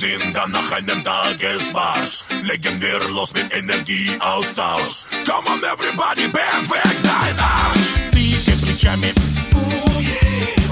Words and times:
sind 0.00 0.34
dann 0.34 0.50
nach 0.50 0.72
einem 0.72 1.04
Tagesmarsch. 1.04 2.24
Legen 2.42 2.80
wir 2.80 2.98
los 3.10 3.32
mit 3.34 3.52
Energieaustausch. 3.52 5.04
Come 5.26 5.48
on 5.48 5.62
everybody, 5.62 6.28
beweg 6.28 7.02
dein 7.02 7.38
Arsch. 7.38 8.12
Wiege 8.12 8.56
плечами, 8.62 9.12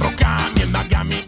руками, 0.01 0.65
ногами. 0.73 1.25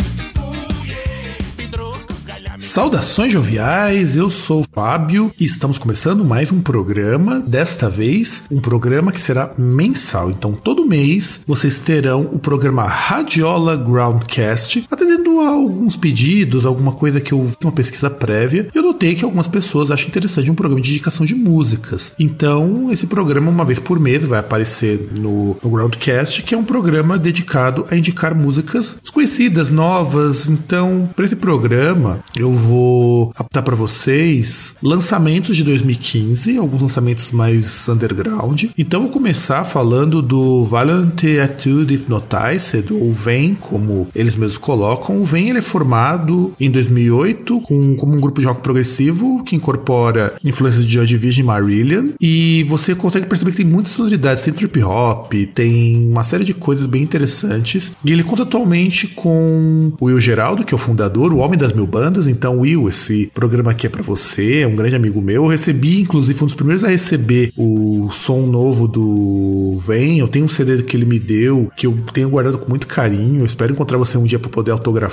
Saudações 2.59 3.33
joviais, 3.33 4.17
eu 4.17 4.29
sou 4.29 4.61
o 4.61 4.67
Fábio 4.75 5.33
e 5.41 5.47
estamos 5.47 5.79
começando 5.79 6.23
mais 6.23 6.53
um 6.53 6.61
programa. 6.61 7.41
Desta 7.41 7.89
vez, 7.89 8.45
um 8.51 8.61
programa 8.61 9.13
que 9.13 9.21
será 9.21 9.55
mensal. 9.57 10.31
Então, 10.31 10.53
todo 10.53 10.85
mês 10.85 11.41
vocês 11.47 11.79
terão 11.81 12.29
o 12.33 12.39
programa 12.39 12.85
Radiola 12.87 13.77
Groundcast, 13.77 14.87
atendendo 14.91 15.00
a 15.46 15.52
alguns 15.52 15.96
pedidos, 15.96 16.66
alguma 16.66 16.92
coisa 16.92 17.22
que 17.22 17.34
eu 17.34 17.52
uma 17.64 17.72
pesquisa 17.72 18.10
prévia. 18.10 18.68
Eu 18.74 18.82
notei 18.82 19.16
que 19.16 19.24
algumas 19.24 19.48
pessoas 19.48 19.92
acham 19.92 20.08
interessante 20.08 20.50
um 20.50 20.56
programa 20.56 20.82
de 20.82 20.92
indicação 20.92 21.26
de 21.26 21.36
músicas. 21.36 22.14
Então, 22.20 22.90
esse 22.92 23.08
programa, 23.08 23.50
uma 23.50 23.66
vez 23.66 23.80
por 23.80 24.00
mês, 24.00 24.24
vai 24.26 24.40
aparecer 24.40 25.10
no, 25.20 25.58
no 25.62 25.70
Groundcast, 25.70 26.44
que 26.44 26.56
é 26.56 26.58
um 26.58 26.64
programa 26.64 27.18
dedicado 27.18 27.86
a 27.90 27.96
indicar 27.96 28.36
músicas 28.36 28.98
desconhecidas, 29.02 29.70
novas. 29.70 30.48
Então, 30.48 31.10
para 31.16 31.26
esse 31.26 31.36
programa, 31.36 32.24
eu 32.36 32.54
vou 32.54 33.32
apontar 33.36 33.64
para 33.64 33.76
vocês 33.76 34.76
lançamentos 34.82 35.56
de 35.56 35.64
2015, 35.64 36.58
alguns 36.58 36.82
lançamentos 36.82 37.32
mais 37.32 37.88
underground. 37.90 38.66
Então, 38.78 39.02
vou 39.02 39.12
começar 39.12 39.64
falando 39.64 40.22
do 40.22 40.66
Valiant 40.66 41.24
Attitude 41.44 41.96
Hypnotized, 41.96 42.94
ou 42.94 43.12
VEM, 43.12 43.56
como 43.56 44.08
eles 44.16 44.36
mesmos 44.36 44.58
colocam. 44.58 45.24
O 45.32 45.34
VEM 45.34 45.48
ele 45.48 45.60
é 45.60 45.62
formado 45.62 46.54
em 46.60 46.70
2008 46.70 47.62
com, 47.62 47.96
como 47.96 48.14
um 48.14 48.20
grupo 48.20 48.42
de 48.42 48.48
rock 48.48 48.62
progressivo 48.62 49.42
que 49.46 49.56
incorpora 49.56 50.36
influências 50.44 50.86
de 50.86 50.96
Joy 50.96 51.06
Division 51.06 51.46
e 51.46 51.48
Marillion. 51.48 52.10
E 52.20 52.66
você 52.68 52.94
consegue 52.94 53.28
perceber 53.28 53.52
que 53.52 53.58
tem 53.58 53.66
muitas 53.66 53.94
sonoridades, 53.94 54.44
tem 54.44 54.54
trip 54.54 54.84
hop, 54.84 55.32
tem 55.54 56.10
uma 56.10 56.22
série 56.24 56.44
de 56.44 56.54
coisas 56.54 56.86
bem 56.86 57.02
interessantes. 57.02 57.94
E 58.04 58.12
ele 58.12 58.26
conta 58.26 58.44
atualmente 58.44 59.08
com 59.08 59.94
o 60.02 60.08
Will 60.08 60.20
Geraldo, 60.20 60.66
que 60.66 60.74
é 60.74 60.76
o 60.76 60.78
fundador, 60.78 61.32
o 61.32 61.38
homem 61.38 61.58
das 61.58 61.72
mil 61.72 61.88
bandas. 61.88 62.28
Então, 62.28 62.60
Will, 62.60 62.90
esse 62.90 63.32
programa 63.34 63.72
aqui 63.72 63.88
é 63.88 63.90
para 63.90 64.04
você, 64.04 64.64
é 64.64 64.68
um 64.68 64.76
grande 64.76 64.98
amigo 64.98 65.22
meu. 65.22 65.46
Eu 65.46 65.48
recebi, 65.48 66.02
inclusive, 66.02 66.44
um 66.44 66.46
dos 66.46 66.56
primeiros 66.56 66.84
a 66.84 66.90
receber 66.90 67.54
o 67.56 68.10
som 68.12 68.42
novo 68.48 68.86
do 68.86 69.80
Vem. 69.80 70.20
Eu 70.20 70.28
tenho 70.28 70.44
um 70.44 70.50
CD 70.50 70.84
que 70.84 70.98
ele 70.98 71.06
me 71.06 71.20
deu, 71.20 71.72
que 71.78 71.88
eu 71.88 71.98
tenho 72.14 72.30
guardado 72.30 72.58
com 72.58 72.68
muito 72.68 72.86
carinho. 72.86 73.40
Eu 73.40 73.46
espero 73.46 73.72
encontrar 73.72 73.98
você 73.98 74.18
um 74.18 74.26
dia 74.26 74.38
para 74.38 74.50
poder 74.50 74.72
autografar. 74.72 75.11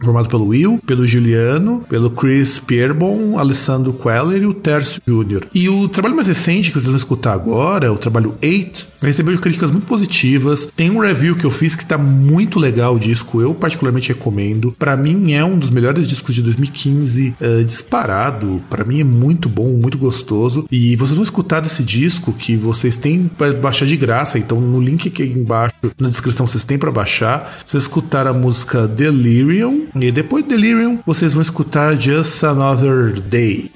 Formado 0.00 0.28
pelo 0.28 0.48
Will, 0.48 0.80
pelo 0.86 1.06
Juliano, 1.06 1.84
pelo 1.88 2.10
Chris 2.10 2.58
Pierbon, 2.58 3.38
Alessandro 3.38 3.92
Queller 3.92 4.42
e 4.42 4.46
o 4.46 4.54
Tércio 4.54 5.00
Júnior. 5.06 5.46
E 5.54 5.68
o 5.68 5.88
trabalho 5.88 6.14
mais 6.14 6.28
recente 6.28 6.68
que 6.68 6.74
vocês 6.74 6.86
vão 6.86 6.96
escutar 6.96 7.32
agora, 7.32 7.92
o 7.92 7.98
trabalho 7.98 8.34
8, 8.42 8.88
recebeu 9.00 9.36
críticas 9.38 9.70
muito 9.70 9.86
positivas. 9.86 10.68
Tem 10.76 10.90
um 10.90 10.98
review 10.98 11.36
que 11.36 11.44
eu 11.44 11.50
fiz 11.50 11.74
que 11.74 11.84
tá 11.84 11.96
muito 11.96 12.58
legal 12.58 12.96
o 12.96 13.00
disco, 13.00 13.40
eu 13.40 13.54
particularmente 13.54 14.08
recomendo. 14.08 14.72
Para 14.78 14.96
mim 14.96 15.32
é 15.32 15.44
um 15.44 15.58
dos 15.58 15.70
melhores 15.70 16.06
discos 16.06 16.34
de 16.34 16.42
2015 16.42 17.36
uh, 17.40 17.64
disparado. 17.64 18.62
Para 18.68 18.84
mim 18.84 19.00
é 19.00 19.04
muito 19.04 19.48
bom, 19.48 19.68
muito 19.68 19.98
gostoso. 19.98 20.66
E 20.70 20.96
vocês 20.96 21.14
vão 21.14 21.22
escutar 21.22 21.60
desse 21.60 21.82
disco 21.82 22.32
que 22.32 22.56
vocês 22.56 22.96
têm 22.96 23.28
para 23.28 23.52
baixar 23.54 23.86
de 23.86 23.96
graça. 23.96 24.38
Então 24.38 24.60
no 24.60 24.80
link 24.80 25.08
aqui 25.08 25.22
embaixo 25.22 25.74
na 25.98 26.08
descrição 26.08 26.46
vocês 26.46 26.64
têm 26.64 26.78
para 26.78 26.90
baixar. 26.90 27.60
Vocês 27.64 27.86
escutar 27.86 28.26
a 28.26 28.32
música 28.32 28.86
Delirium 29.36 29.88
e 30.00 30.10
depois 30.10 30.42
de 30.44 30.50
Delirium 30.50 30.98
vocês 31.04 31.34
vão 31.34 31.42
escutar 31.42 32.00
Just 32.00 32.42
Another 32.42 33.20
Day. 33.20 33.75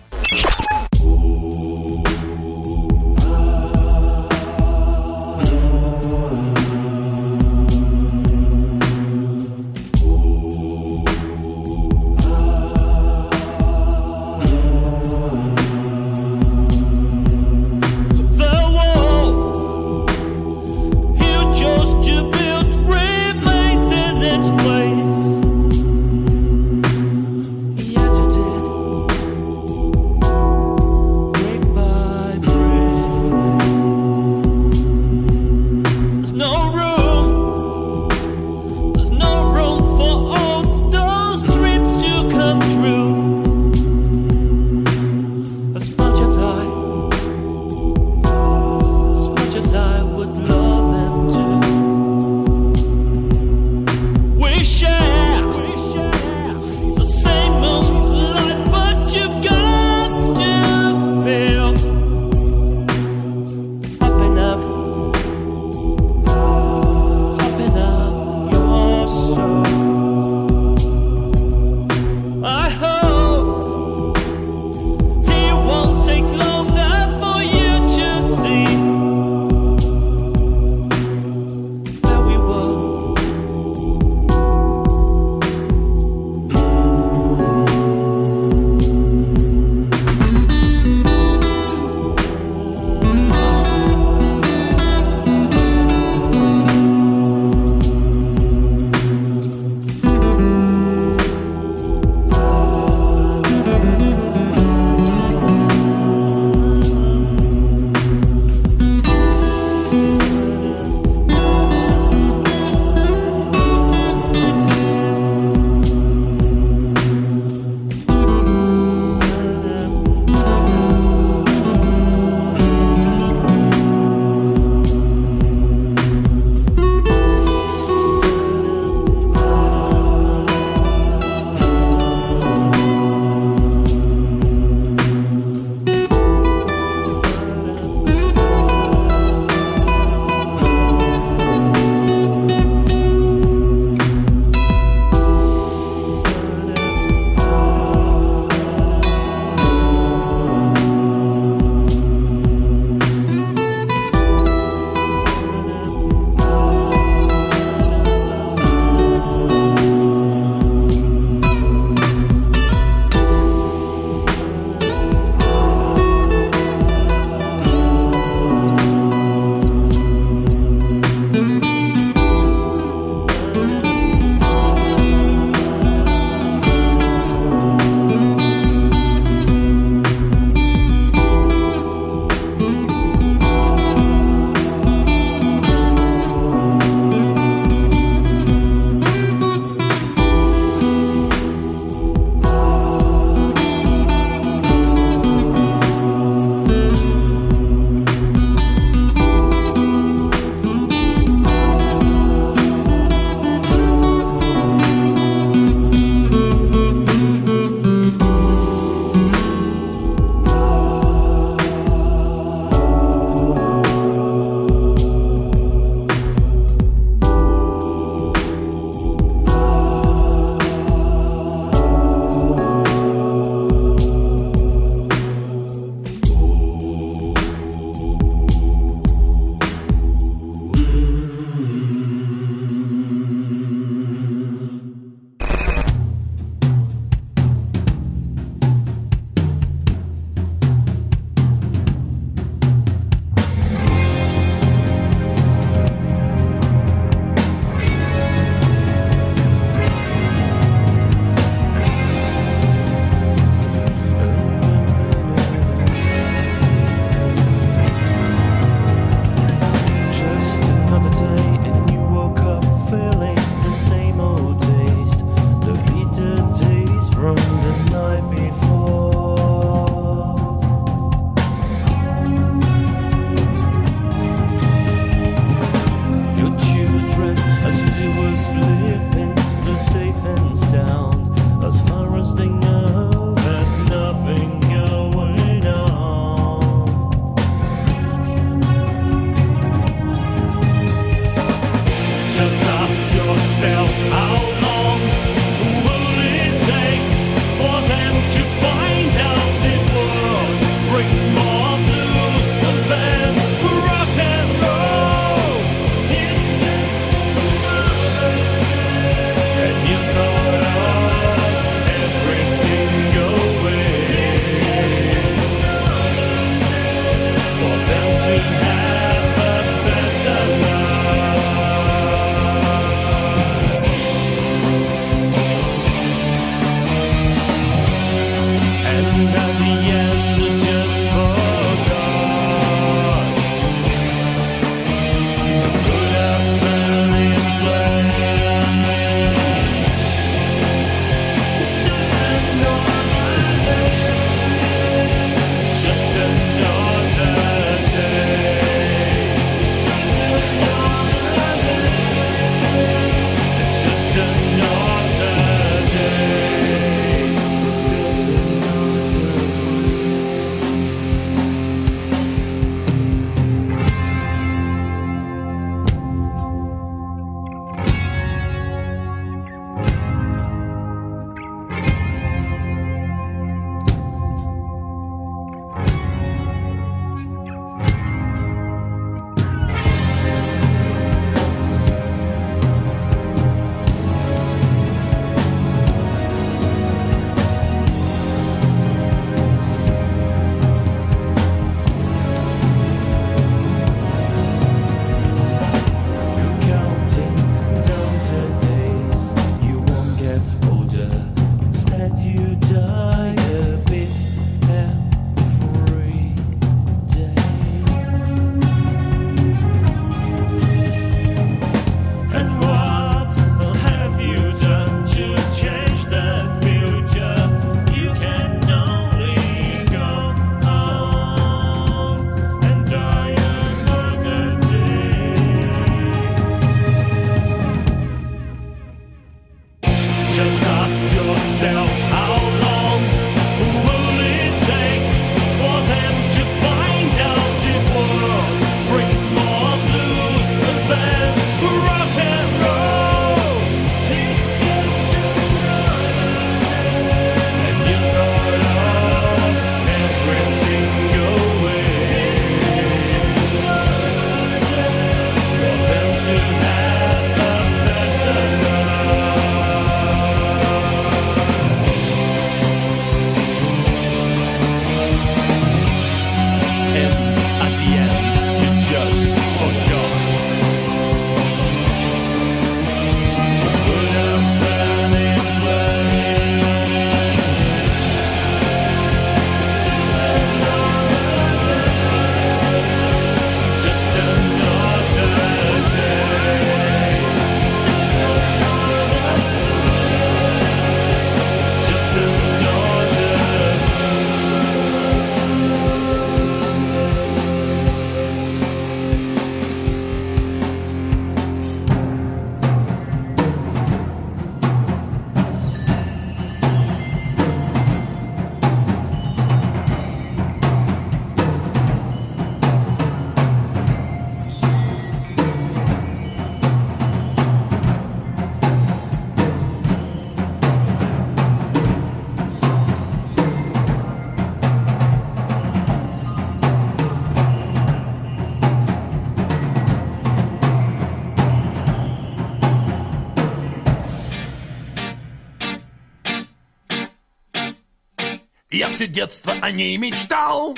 Я 539.00 539.06
все 539.06 539.14
детство 539.14 539.54
о 539.62 539.70
ней 539.70 539.96
мечтал. 539.96 540.76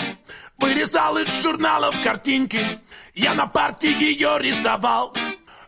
Вырезал 0.58 1.18
из 1.18 1.42
журналов 1.42 1.92
картинки. 2.04 2.60
Я 3.16 3.34
на 3.34 3.48
парте 3.48 3.90
ее 3.90 4.38
рисовал. 4.38 5.12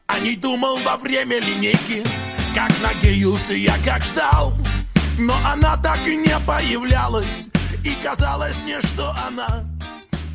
О 0.07 0.21
ней 0.21 0.37
думал 0.37 0.77
во 0.77 0.97
время 0.97 1.41
линейки 1.41 2.05
Как 2.55 2.71
надеялся 2.81 3.55
я, 3.55 3.75
как 3.85 4.05
ждал. 4.05 4.55
Но 5.19 5.35
она 5.45 5.77
так 5.79 5.99
и 6.07 6.17
не 6.17 6.39
появлялась. 6.47 7.49
И 7.85 7.93
казалось 8.01 8.57
мне, 8.63 8.81
что 8.83 9.13
она 9.27 9.65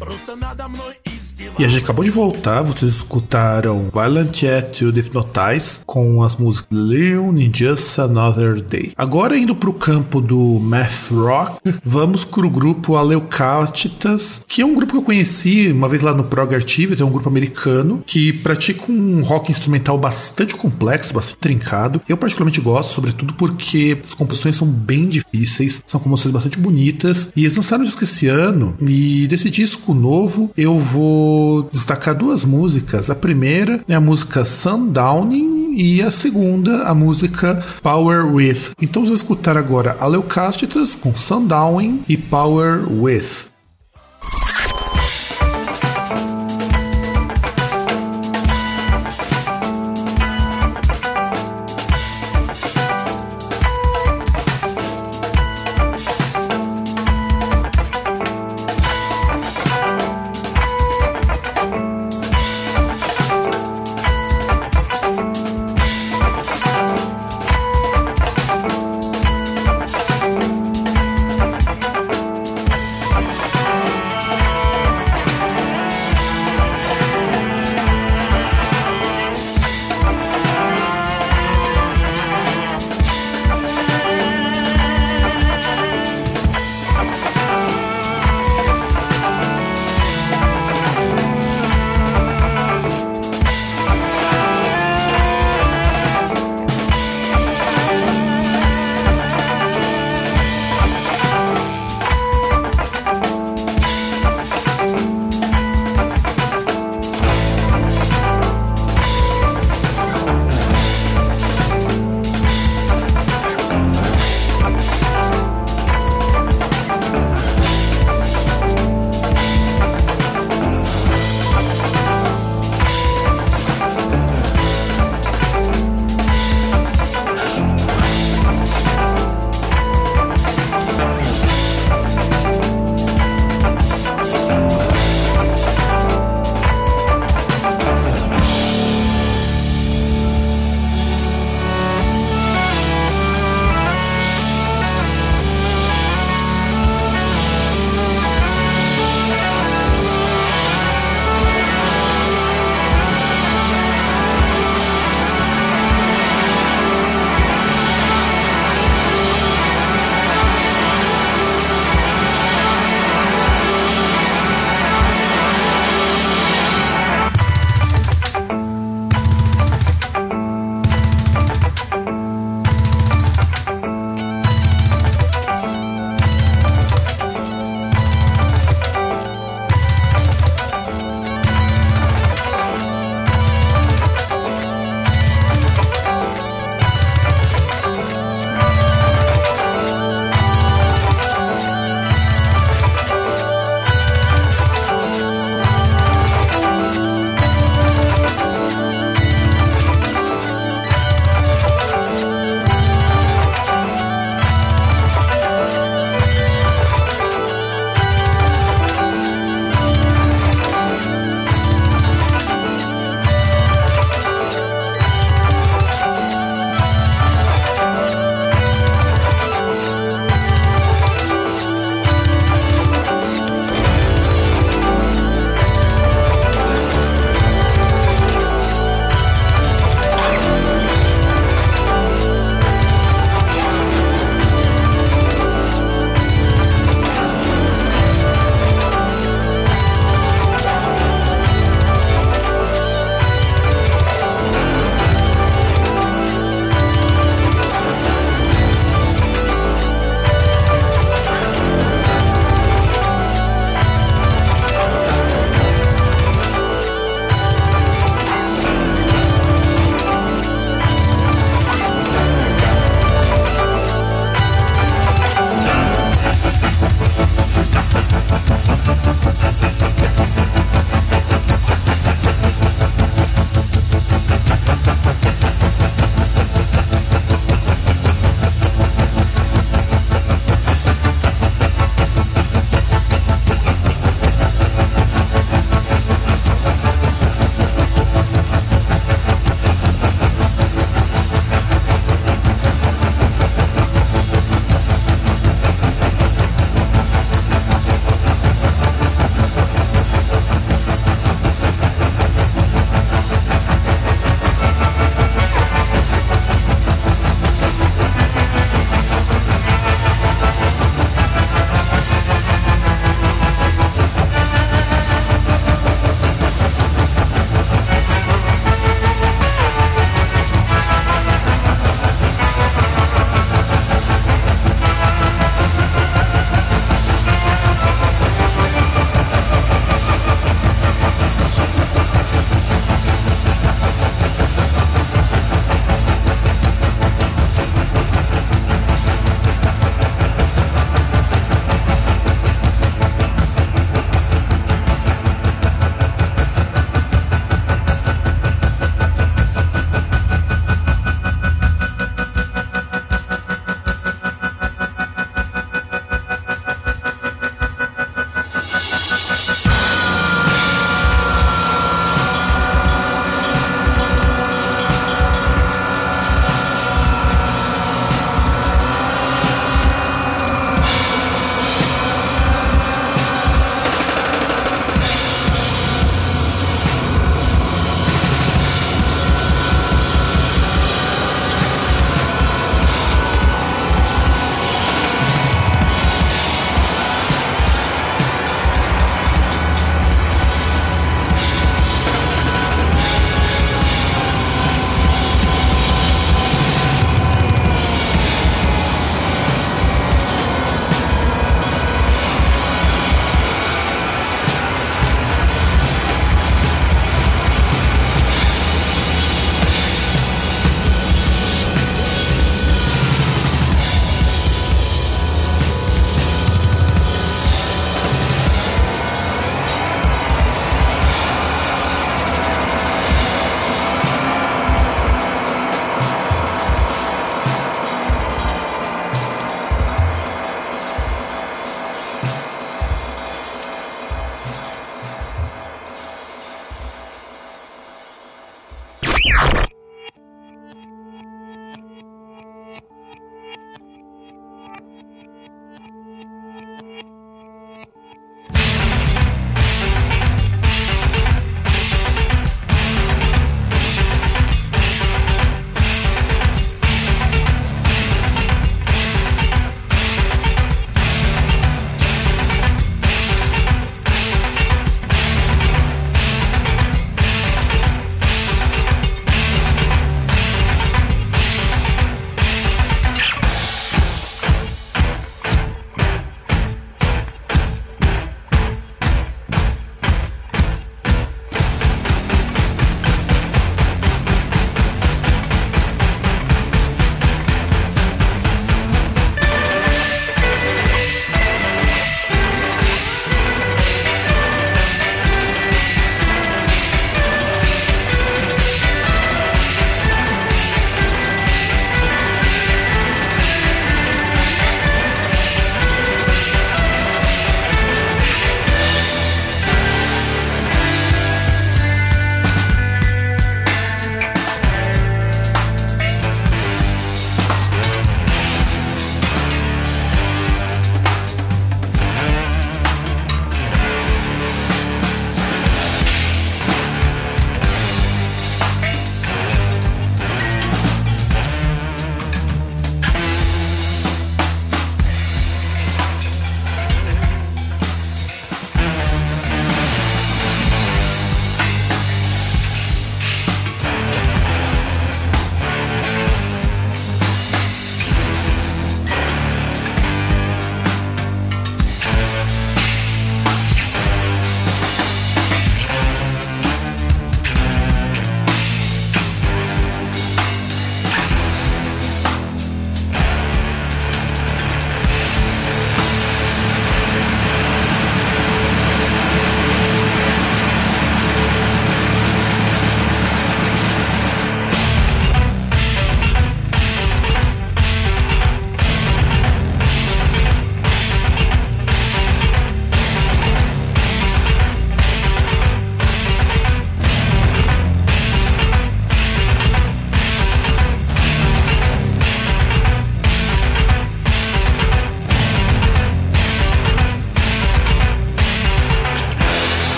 Просто 0.00 0.34
надо 0.34 0.66
мной 0.66 0.98
издевалась. 1.04 1.60
E 1.60 1.64
a 1.64 1.68
gente 1.68 1.84
acabou 1.84 2.04
de 2.04 2.10
voltar, 2.10 2.62
vocês 2.62 2.96
escutaram 2.96 3.90
Violent 3.90 4.42
Yet 4.42 4.72
to 4.72 4.90
Hypnotize 4.92 5.84
com 5.98 6.22
as 6.22 6.36
músicas 6.36 6.68
Leon 6.70 7.36
in 7.38 7.50
Just 7.52 7.98
Another 7.98 8.62
Day. 8.62 8.92
Agora 8.96 9.36
indo 9.36 9.52
pro 9.52 9.72
campo 9.72 10.20
do 10.20 10.60
math 10.60 11.10
rock, 11.10 11.58
vamos 11.84 12.24
pro 12.24 12.48
grupo 12.48 12.94
Aleucatitas, 12.94 14.44
que 14.46 14.62
é 14.62 14.66
um 14.66 14.76
grupo 14.76 14.92
que 14.92 14.98
eu 14.98 15.02
conheci 15.02 15.72
uma 15.72 15.88
vez 15.88 16.00
lá 16.00 16.14
no 16.14 16.22
Prog 16.22 16.54
Archives, 16.54 17.00
é 17.00 17.04
um 17.04 17.10
grupo 17.10 17.28
americano 17.28 18.00
que 18.06 18.32
pratica 18.32 18.92
um 18.92 19.22
rock 19.22 19.50
instrumental 19.50 19.98
bastante 19.98 20.54
complexo, 20.54 21.12
bastante 21.12 21.38
trincado. 21.38 22.00
Eu 22.08 22.16
particularmente 22.16 22.60
gosto, 22.60 22.94
sobretudo 22.94 23.34
porque 23.34 23.98
as 24.04 24.14
composições 24.14 24.54
são 24.54 24.68
bem 24.68 25.08
difíceis, 25.08 25.82
são 25.84 25.98
composições 25.98 26.32
bastante 26.32 26.60
bonitas, 26.60 27.32
e 27.34 27.44
eles 27.44 27.56
lançaram 27.56 27.82
disco 27.82 28.04
esse 28.04 28.28
ano, 28.28 28.76
e 28.80 29.26
desse 29.26 29.50
disco 29.50 29.92
novo 29.92 30.52
eu 30.56 30.78
vou 30.78 31.68
destacar 31.72 32.14
duas 32.14 32.44
músicas. 32.44 33.10
A 33.10 33.16
primeira 33.16 33.80
é 33.88 33.96
a 33.96 34.00
música 34.00 34.44
Sundowning 34.44 35.57
e 35.74 36.02
a 36.02 36.10
segunda, 36.10 36.82
a 36.84 36.94
música 36.94 37.64
Power 37.82 38.26
With. 38.34 38.72
Então 38.80 39.02
vamos 39.02 39.20
escutar 39.20 39.56
agora 39.56 39.96
a 39.98 40.06
Leucastitas 40.06 40.94
com 40.94 41.14
Sundowning 41.14 42.04
e 42.08 42.16
Power 42.16 42.90
With. 42.90 43.48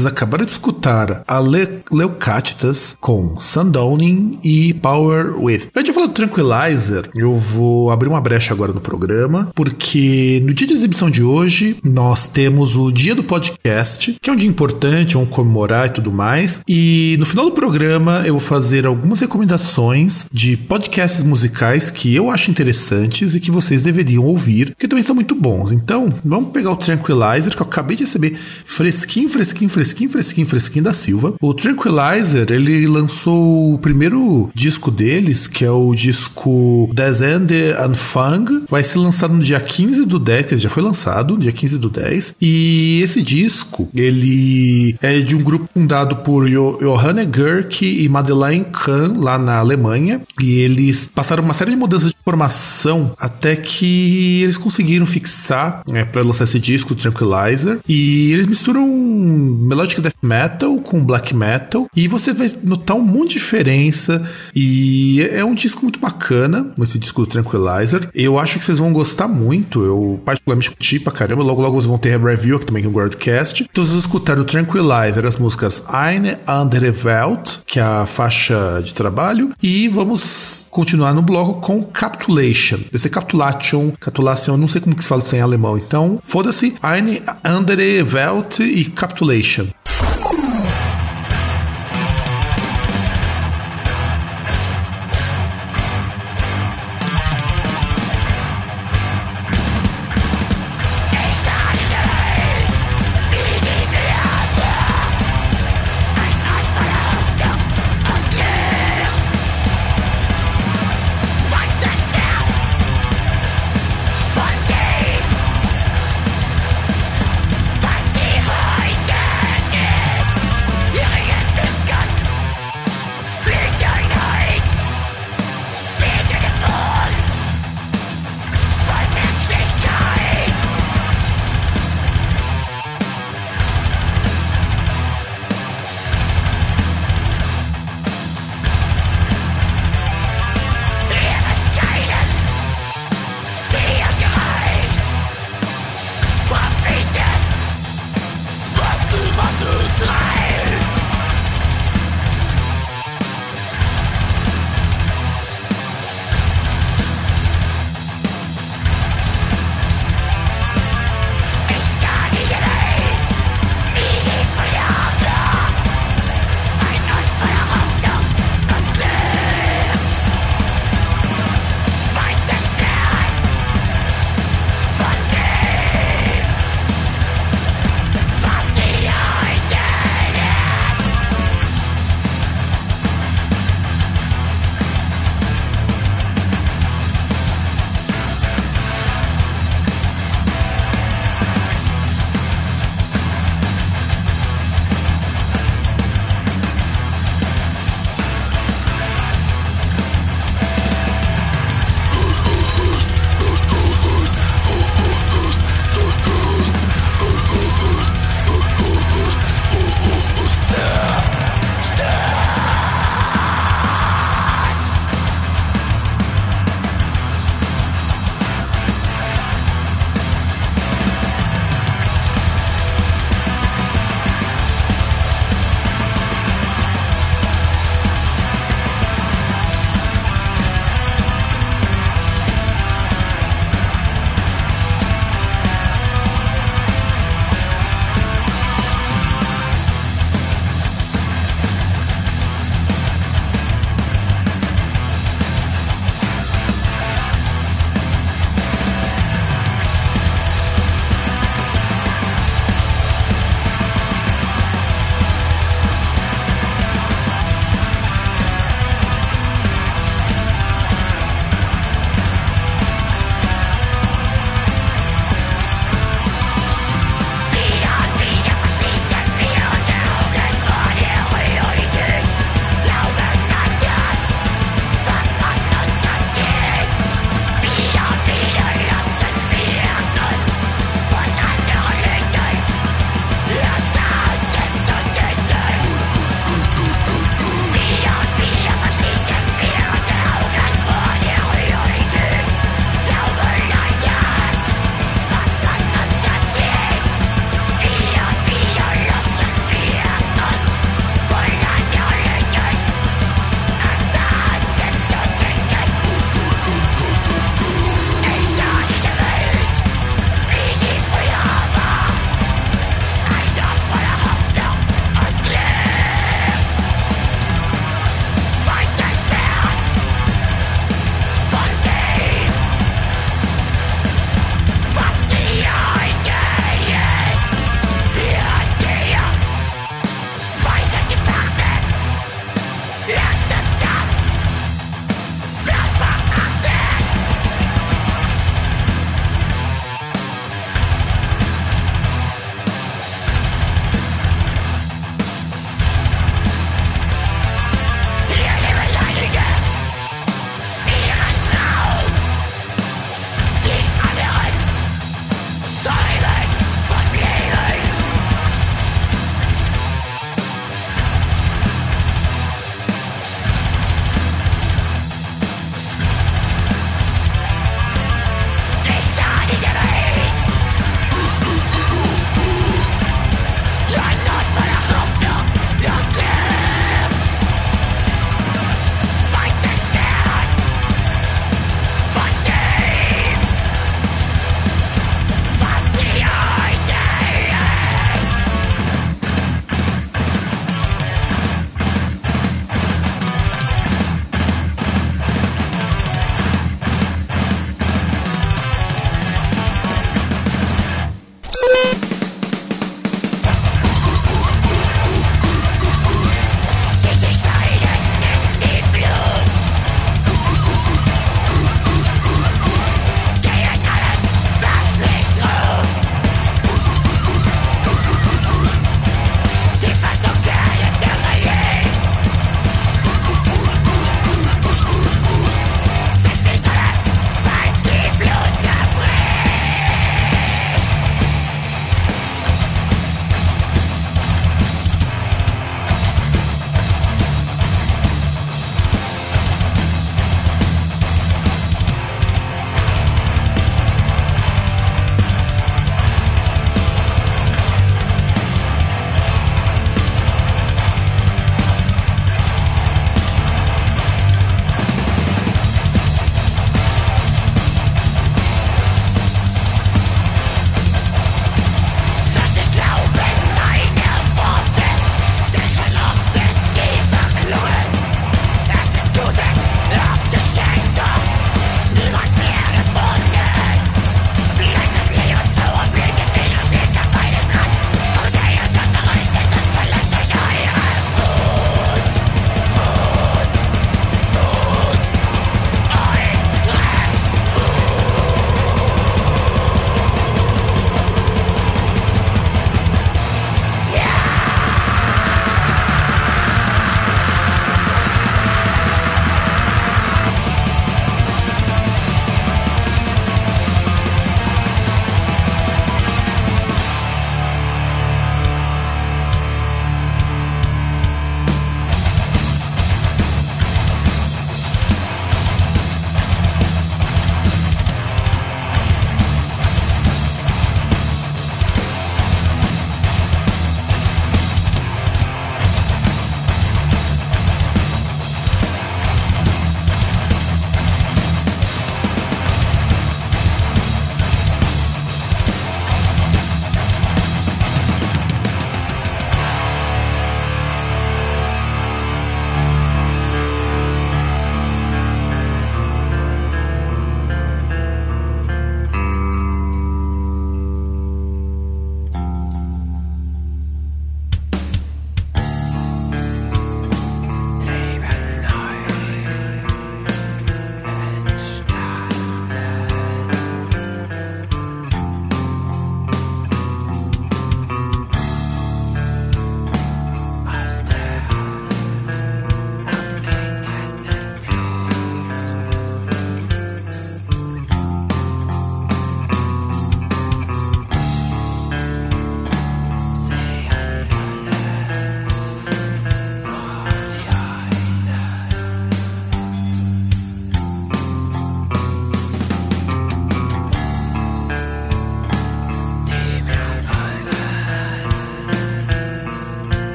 Vocês 0.00 0.06
acabaram 0.06 0.46
de 0.46 0.52
escutar 0.52 1.24
a 1.28 1.38
Le 1.40 1.82
Leucatitas 1.92 2.96
com 3.00 3.38
Sundowning 3.38 4.38
e 4.42 4.72
Power 4.72 5.38
With. 5.38 5.68
Falar 6.00 6.06
do 6.06 6.12
Tranquilizer, 6.14 7.10
eu 7.14 7.36
vou 7.36 7.90
abrir 7.90 8.08
uma 8.08 8.20
brecha 8.20 8.54
agora 8.54 8.72
no 8.72 8.80
programa, 8.80 9.50
porque 9.54 10.40
no 10.44 10.54
dia 10.54 10.66
de 10.66 10.72
exibição 10.72 11.10
de 11.10 11.22
hoje 11.22 11.76
nós 11.84 12.26
temos 12.26 12.76
o 12.76 12.90
dia 12.90 13.14
do 13.14 13.22
podcast, 13.22 14.16
que 14.20 14.30
é 14.30 14.32
um 14.32 14.36
dia 14.36 14.48
importante, 14.48 15.14
vamos 15.14 15.28
comemorar 15.28 15.86
e 15.86 15.90
tudo 15.90 16.10
mais. 16.10 16.60
E 16.66 17.16
no 17.18 17.26
final 17.26 17.46
do 17.46 17.52
programa 17.52 18.22
eu 18.24 18.34
vou 18.34 18.40
fazer 18.40 18.86
algumas 18.86 19.20
recomendações 19.20 20.26
de 20.32 20.56
podcasts 20.56 21.22
musicais 21.22 21.90
que 21.90 22.14
eu 22.14 22.30
acho 22.30 22.50
interessantes 22.50 23.34
e 23.34 23.40
que 23.40 23.50
vocês 23.50 23.82
deveriam 23.82 24.24
ouvir, 24.24 24.74
que 24.78 24.88
também 24.88 25.02
são 25.02 25.14
muito 25.14 25.34
bons. 25.34 25.72
Então, 25.72 26.12
vamos 26.24 26.50
pegar 26.50 26.70
o 26.70 26.76
Tranquilizer, 26.76 27.54
que 27.54 27.62
eu 27.62 27.66
acabei 27.66 27.96
de 27.96 28.04
receber 28.04 28.38
fresquinho, 28.64 29.28
fresquinho, 29.28 29.68
fresquinho, 29.68 30.10
fresquinho, 30.10 30.46
fresquinho 30.46 30.84
da 30.84 30.94
Silva. 30.94 31.34
O 31.40 31.52
Tranquilizer, 31.52 32.50
ele 32.50 32.86
lançou 32.86 33.74
o 33.74 33.78
primeiro 33.78 34.48
disco 34.54 34.90
deles, 34.90 35.46
que 35.46 35.64
é 35.64 35.70
o 35.70 35.89
disco 35.94 36.90
Descend 36.94 37.52
and 37.78 37.94
Fang. 37.94 38.64
Vai 38.68 38.82
ser 38.82 38.98
lançado 38.98 39.34
no 39.34 39.42
dia 39.42 39.60
15 39.60 40.04
do 40.06 40.18
10, 40.18 40.46
que 40.46 40.58
já 40.58 40.68
foi 40.68 40.82
lançado, 40.82 41.38
dia 41.38 41.52
15 41.52 41.78
do 41.78 41.90
10. 41.90 42.36
E 42.40 43.00
esse 43.02 43.22
disco, 43.22 43.88
ele 43.94 44.96
é 45.00 45.20
de 45.20 45.34
um 45.34 45.42
grupo 45.42 45.68
fundado 45.72 46.16
por 46.16 46.48
jo 46.48 46.78
Johanne 46.80 47.28
Gerke 47.34 48.04
e 48.04 48.08
Madeleine 48.08 48.64
Kahn, 48.64 49.18
lá 49.18 49.38
na 49.38 49.58
Alemanha. 49.58 50.22
E 50.40 50.60
eles 50.60 51.10
passaram 51.14 51.42
uma 51.42 51.54
série 51.54 51.70
de 51.70 51.76
mudanças 51.76 52.10
de 52.10 52.16
formação 52.24 53.12
até 53.18 53.56
que 53.56 54.42
eles 54.42 54.56
conseguiram 54.56 55.06
fixar 55.06 55.82
né, 55.88 56.04
para 56.04 56.22
lançar 56.22 56.44
esse 56.44 56.58
disco, 56.58 56.94
Tranquilizer. 56.94 57.78
E 57.88 58.32
eles 58.32 58.46
misturam 58.46 58.86
melodic 58.86 60.00
death 60.00 60.14
metal 60.22 60.78
com 60.78 61.04
black 61.04 61.34
metal 61.34 61.86
e 61.94 62.08
você 62.08 62.32
vai 62.32 62.50
notar 62.62 62.96
um 62.96 63.02
monte 63.02 63.30
de 63.30 63.34
diferença 63.34 64.28
e 64.54 65.22
é 65.32 65.44
um 65.44 65.54
disco 65.54 65.79
muito 65.82 66.00
bacana, 66.00 66.72
esse 66.80 66.98
disco 66.98 67.22
do 67.22 67.26
Tranquilizer. 67.26 68.08
Eu 68.14 68.38
acho 68.38 68.58
que 68.58 68.64
vocês 68.64 68.78
vão 68.78 68.92
gostar 68.92 69.28
muito, 69.28 69.84
eu 69.84 70.20
particularmente 70.24 70.70
curti 70.70 70.98
pra 70.98 71.12
caramba, 71.12 71.42
logo 71.42 71.60
logo 71.60 71.76
vocês 71.76 71.86
vão 71.86 71.98
ter 71.98 72.18
review 72.18 72.56
aqui 72.56 72.66
também 72.66 72.82
no 72.82 72.90
Broadcast. 72.90 73.66
Então 73.70 73.84
vocês 73.84 73.98
escutaram 73.98 74.42
o 74.42 74.44
Tranquilizer, 74.44 75.26
as 75.26 75.36
músicas 75.36 75.82
Eine 75.88 76.38
andere 76.46 76.92
Welt, 77.04 77.58
que 77.66 77.78
é 77.78 77.82
a 77.82 78.06
faixa 78.06 78.80
de 78.82 78.94
trabalho, 78.94 79.52
e 79.62 79.88
vamos 79.88 80.66
continuar 80.70 81.12
no 81.12 81.22
bloco 81.22 81.60
com 81.60 81.82
Capitulation. 81.82 82.78
Deve 82.78 82.98
ser 82.98 83.10
Capitulation, 83.10 83.92
Capitulation, 83.98 84.56
não 84.56 84.66
sei 84.66 84.80
como 84.80 84.94
que 84.94 85.02
se 85.02 85.08
fala 85.08 85.22
isso 85.22 85.34
em 85.34 85.40
alemão. 85.40 85.76
Então, 85.76 86.20
foda-se, 86.24 86.74
Eine 86.82 87.22
andere 87.42 88.02
Welt 88.02 88.60
e 88.60 88.84
Capitulation. 88.84 89.66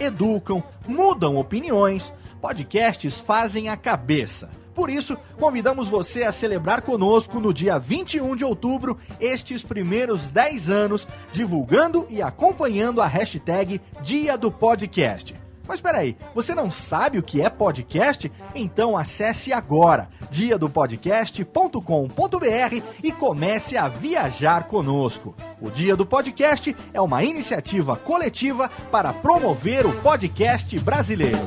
educam, 0.00 0.62
mudam 0.86 1.36
opiniões. 1.36 2.12
Podcasts 2.40 3.18
fazem 3.18 3.68
a 3.68 3.76
cabeça. 3.76 4.50
Por 4.74 4.90
isso, 4.90 5.16
convidamos 5.36 5.88
você 5.88 6.22
a 6.22 6.32
celebrar 6.32 6.82
conosco 6.82 7.40
no 7.40 7.52
dia 7.52 7.78
21 7.78 8.36
de 8.36 8.44
outubro 8.44 8.96
estes 9.18 9.64
primeiros 9.64 10.30
10 10.30 10.70
anos, 10.70 11.08
divulgando 11.32 12.06
e 12.08 12.22
acompanhando 12.22 13.02
a 13.02 13.06
hashtag 13.06 13.80
Dia 14.00 14.38
do 14.38 14.52
Podcast. 14.52 15.47
Mas 15.68 15.82
peraí, 15.82 16.16
você 16.34 16.54
não 16.54 16.70
sabe 16.70 17.18
o 17.18 17.22
que 17.22 17.42
é 17.42 17.50
podcast? 17.50 18.32
Então 18.54 18.96
acesse 18.96 19.52
agora 19.52 20.08
diadopodcast.com.br 20.30 22.82
e 23.04 23.12
comece 23.12 23.76
a 23.76 23.86
viajar 23.86 24.64
conosco. 24.64 25.34
O 25.60 25.70
Dia 25.70 25.94
do 25.94 26.06
Podcast 26.06 26.74
é 26.94 27.00
uma 27.00 27.22
iniciativa 27.22 27.96
coletiva 27.96 28.70
para 28.90 29.12
promover 29.12 29.84
o 29.84 29.92
podcast 30.00 30.78
brasileiro. 30.78 31.46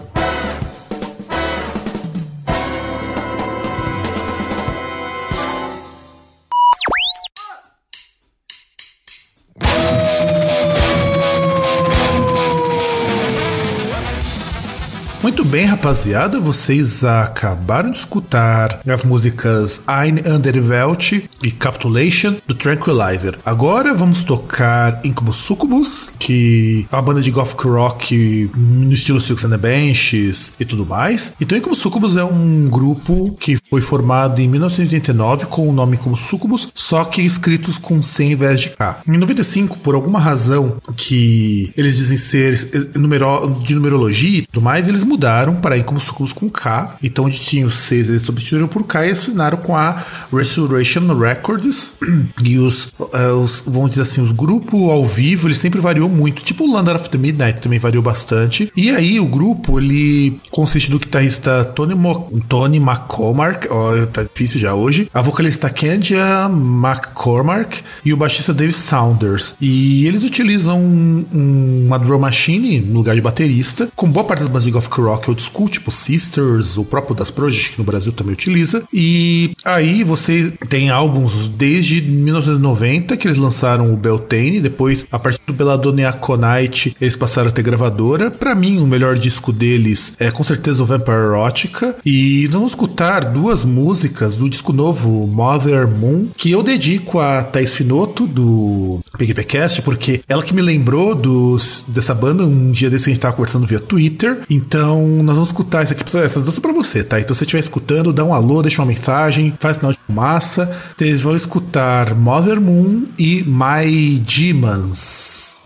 Muito 15.31 15.45
bem, 15.45 15.65
rapaziada, 15.65 16.41
vocês 16.41 17.05
acabaram 17.05 17.89
de 17.89 17.95
escutar 17.95 18.81
as 18.85 19.03
músicas 19.03 19.81
Ein 19.87 20.29
Under 20.29 20.51
the 20.51 20.59
Welt 20.59 21.13
e 21.41 21.51
Capitulation 21.51 22.35
do 22.45 22.53
Tranquilizer. 22.53 23.39
Agora 23.45 23.93
vamos 23.93 24.23
tocar 24.23 24.99
Incubus 25.05 25.37
Succubus, 25.37 26.11
que 26.19 26.85
é 26.91 26.95
uma 26.97 27.01
banda 27.01 27.21
de 27.21 27.31
gothic 27.31 27.65
rock 27.65 28.51
no 28.53 28.91
estilo 28.91 29.21
Silks 29.21 29.45
and 29.45 29.51
the 29.51 29.57
Benches 29.57 30.51
e 30.59 30.65
tudo 30.65 30.85
mais. 30.85 31.33
Então 31.39 31.57
Incubus 31.57 31.79
Succubus 31.79 32.17
é 32.17 32.25
um 32.25 32.67
grupo 32.67 33.33
que 33.39 33.57
foi 33.69 33.79
formado 33.79 34.41
em 34.41 34.49
1989 34.49 35.45
com 35.45 35.69
o 35.69 35.71
nome 35.71 35.95
como 35.95 36.17
Succubus, 36.17 36.67
só 36.75 37.05
que 37.05 37.21
escritos 37.21 37.77
com 37.77 38.01
C 38.01 38.25
em 38.25 38.35
vez 38.35 38.59
de 38.59 38.69
K. 38.71 38.99
Em 39.07 39.17
95, 39.17 39.77
por 39.77 39.95
alguma 39.95 40.19
razão 40.19 40.75
que 40.97 41.71
eles 41.77 41.95
dizem 41.95 42.17
ser 42.17 42.53
de 42.53 43.73
numerologia 43.73 44.39
e 44.39 44.41
tudo 44.41 44.61
mais, 44.61 44.89
eles 44.89 45.03
mudaram 45.05 45.20
para 45.61 45.77
Incubus 45.77 46.03
Succubus 46.03 46.33
com 46.33 46.49
K. 46.49 46.95
Então, 47.03 47.25
onde 47.25 47.39
tinha 47.39 47.65
os 47.65 47.75
Cs, 47.75 48.09
eles 48.09 48.21
substituíram 48.21 48.67
por 48.67 48.85
K 48.85 49.05
e 49.05 49.11
assinaram 49.11 49.57
com 49.57 49.75
a 49.75 50.03
Resurrection 50.31 51.13
Records. 51.17 51.99
E 52.43 52.57
os, 52.57 52.87
uh, 52.99 53.35
os, 53.43 53.63
vamos 53.65 53.91
dizer 53.91 54.01
assim, 54.01 54.21
os 54.21 54.31
grupos 54.31 54.89
ao 54.89 55.05
vivo, 55.05 55.47
ele 55.47 55.55
sempre 55.55 55.79
variou 55.79 56.09
muito. 56.09 56.43
Tipo 56.43 56.65
o 56.65 56.73
Land 56.73 56.89
of 56.89 57.09
the 57.09 57.17
Midnight 57.17 57.61
também 57.61 57.77
variou 57.77 58.01
bastante. 58.01 58.71
E 58.75 58.89
aí, 58.89 59.19
o 59.19 59.25
grupo, 59.25 59.79
ele 59.79 60.39
consiste 60.49 60.89
do 60.89 60.99
guitarrista 60.99 61.63
Tony, 61.65 61.93
Mo 61.93 62.41
Tony 62.47 62.77
McCormack, 62.77 63.67
ó, 63.69 64.05
tá 64.05 64.23
difícil 64.23 64.59
já 64.59 64.73
hoje, 64.73 65.09
a 65.13 65.21
vocalista 65.21 65.69
Kendia 65.69 66.49
McCormack 66.49 67.81
e 68.03 68.13
o 68.13 68.17
baixista 68.17 68.53
Dave 68.53 68.73
Saunders. 68.73 69.55
E 69.61 70.07
eles 70.07 70.23
utilizam 70.23 70.79
um, 70.79 71.85
uma 71.85 71.99
drum 71.99 72.19
machine 72.19 72.79
no 72.79 72.95
lugar 72.95 73.15
de 73.15 73.21
baterista, 73.21 73.89
com 73.95 74.09
boa 74.09 74.25
parte 74.25 74.39
das 74.39 74.47
bandas 74.47 74.63
de 74.63 74.71
gothic 74.71 74.99
rock 74.99 75.10
old 75.13 75.41
school, 75.41 75.69
tipo 75.69 75.91
Sisters, 75.91 76.77
o 76.77 76.85
próprio 76.85 77.15
das 77.15 77.31
Project, 77.31 77.71
que 77.71 77.79
no 77.79 77.83
Brasil 77.83 78.11
também 78.11 78.33
utiliza. 78.33 78.83
E 78.93 79.51
aí 79.63 80.03
você 80.03 80.53
tem 80.69 80.89
álbuns 80.89 81.47
desde 81.47 82.01
1990 82.01 83.17
que 83.17 83.27
eles 83.27 83.37
lançaram 83.37 83.93
o 83.93 83.97
Beltane, 83.97 84.59
depois 84.59 85.05
a 85.11 85.19
partir 85.19 85.39
do 85.45 85.53
Belladonna 85.53 86.11
Conite 86.13 86.95
eles 86.99 87.15
passaram 87.15 87.49
a 87.49 87.51
ter 87.51 87.63
gravadora. 87.63 88.31
Para 88.31 88.55
mim, 88.55 88.79
o 88.79 88.87
melhor 88.87 89.17
disco 89.17 89.51
deles 89.51 90.13
é 90.19 90.31
com 90.31 90.43
certeza 90.43 90.83
o 90.83 90.85
Vampire 90.85 91.17
Erotica. 91.17 91.95
E 92.05 92.47
vamos 92.47 92.71
escutar 92.71 93.25
duas 93.25 93.63
músicas 93.65 94.35
do 94.35 94.49
disco 94.49 94.73
novo 94.73 95.27
Mother 95.27 95.87
Moon, 95.87 96.27
que 96.35 96.51
eu 96.51 96.63
dedico 96.63 97.19
a 97.19 97.43
Thais 97.43 97.73
Finoto 97.73 98.25
do 98.27 98.99
PGPcast, 99.17 99.81
porque 99.81 100.21
ela 100.27 100.43
que 100.43 100.53
me 100.53 100.61
lembrou 100.61 101.15
dos, 101.15 101.85
dessa 101.87 102.13
banda 102.13 102.43
um 102.43 102.71
dia 102.71 102.89
desse 102.89 103.05
que 103.05 103.11
a 103.11 103.13
gente 103.13 103.21
tava 103.21 103.35
conversando 103.35 103.67
via 103.67 103.79
Twitter. 103.79 104.41
Então, 104.49 105.00
nós 105.07 105.35
vamos 105.35 105.49
escutar 105.49 105.83
isso 105.83 105.93
aqui. 105.93 106.03
Essas 106.17 106.43
duas 106.43 106.59
pra 106.59 106.71
você, 106.71 107.03
tá? 107.03 107.19
Então, 107.19 107.33
se 107.33 107.39
você 107.39 107.45
estiver 107.45 107.59
escutando, 107.59 108.13
dá 108.13 108.23
um 108.23 108.33
alô, 108.33 108.61
deixa 108.61 108.81
uma 108.81 108.87
mensagem, 108.87 109.53
faz 109.59 109.77
sinal 109.77 109.91
de 109.91 109.99
fumaça. 110.07 110.75
Vocês 110.97 111.21
vão 111.21 111.35
escutar 111.35 112.15
Mother 112.15 112.59
Moon 112.59 113.05
e 113.17 113.43
My 113.43 114.19
Demons. 114.19 115.61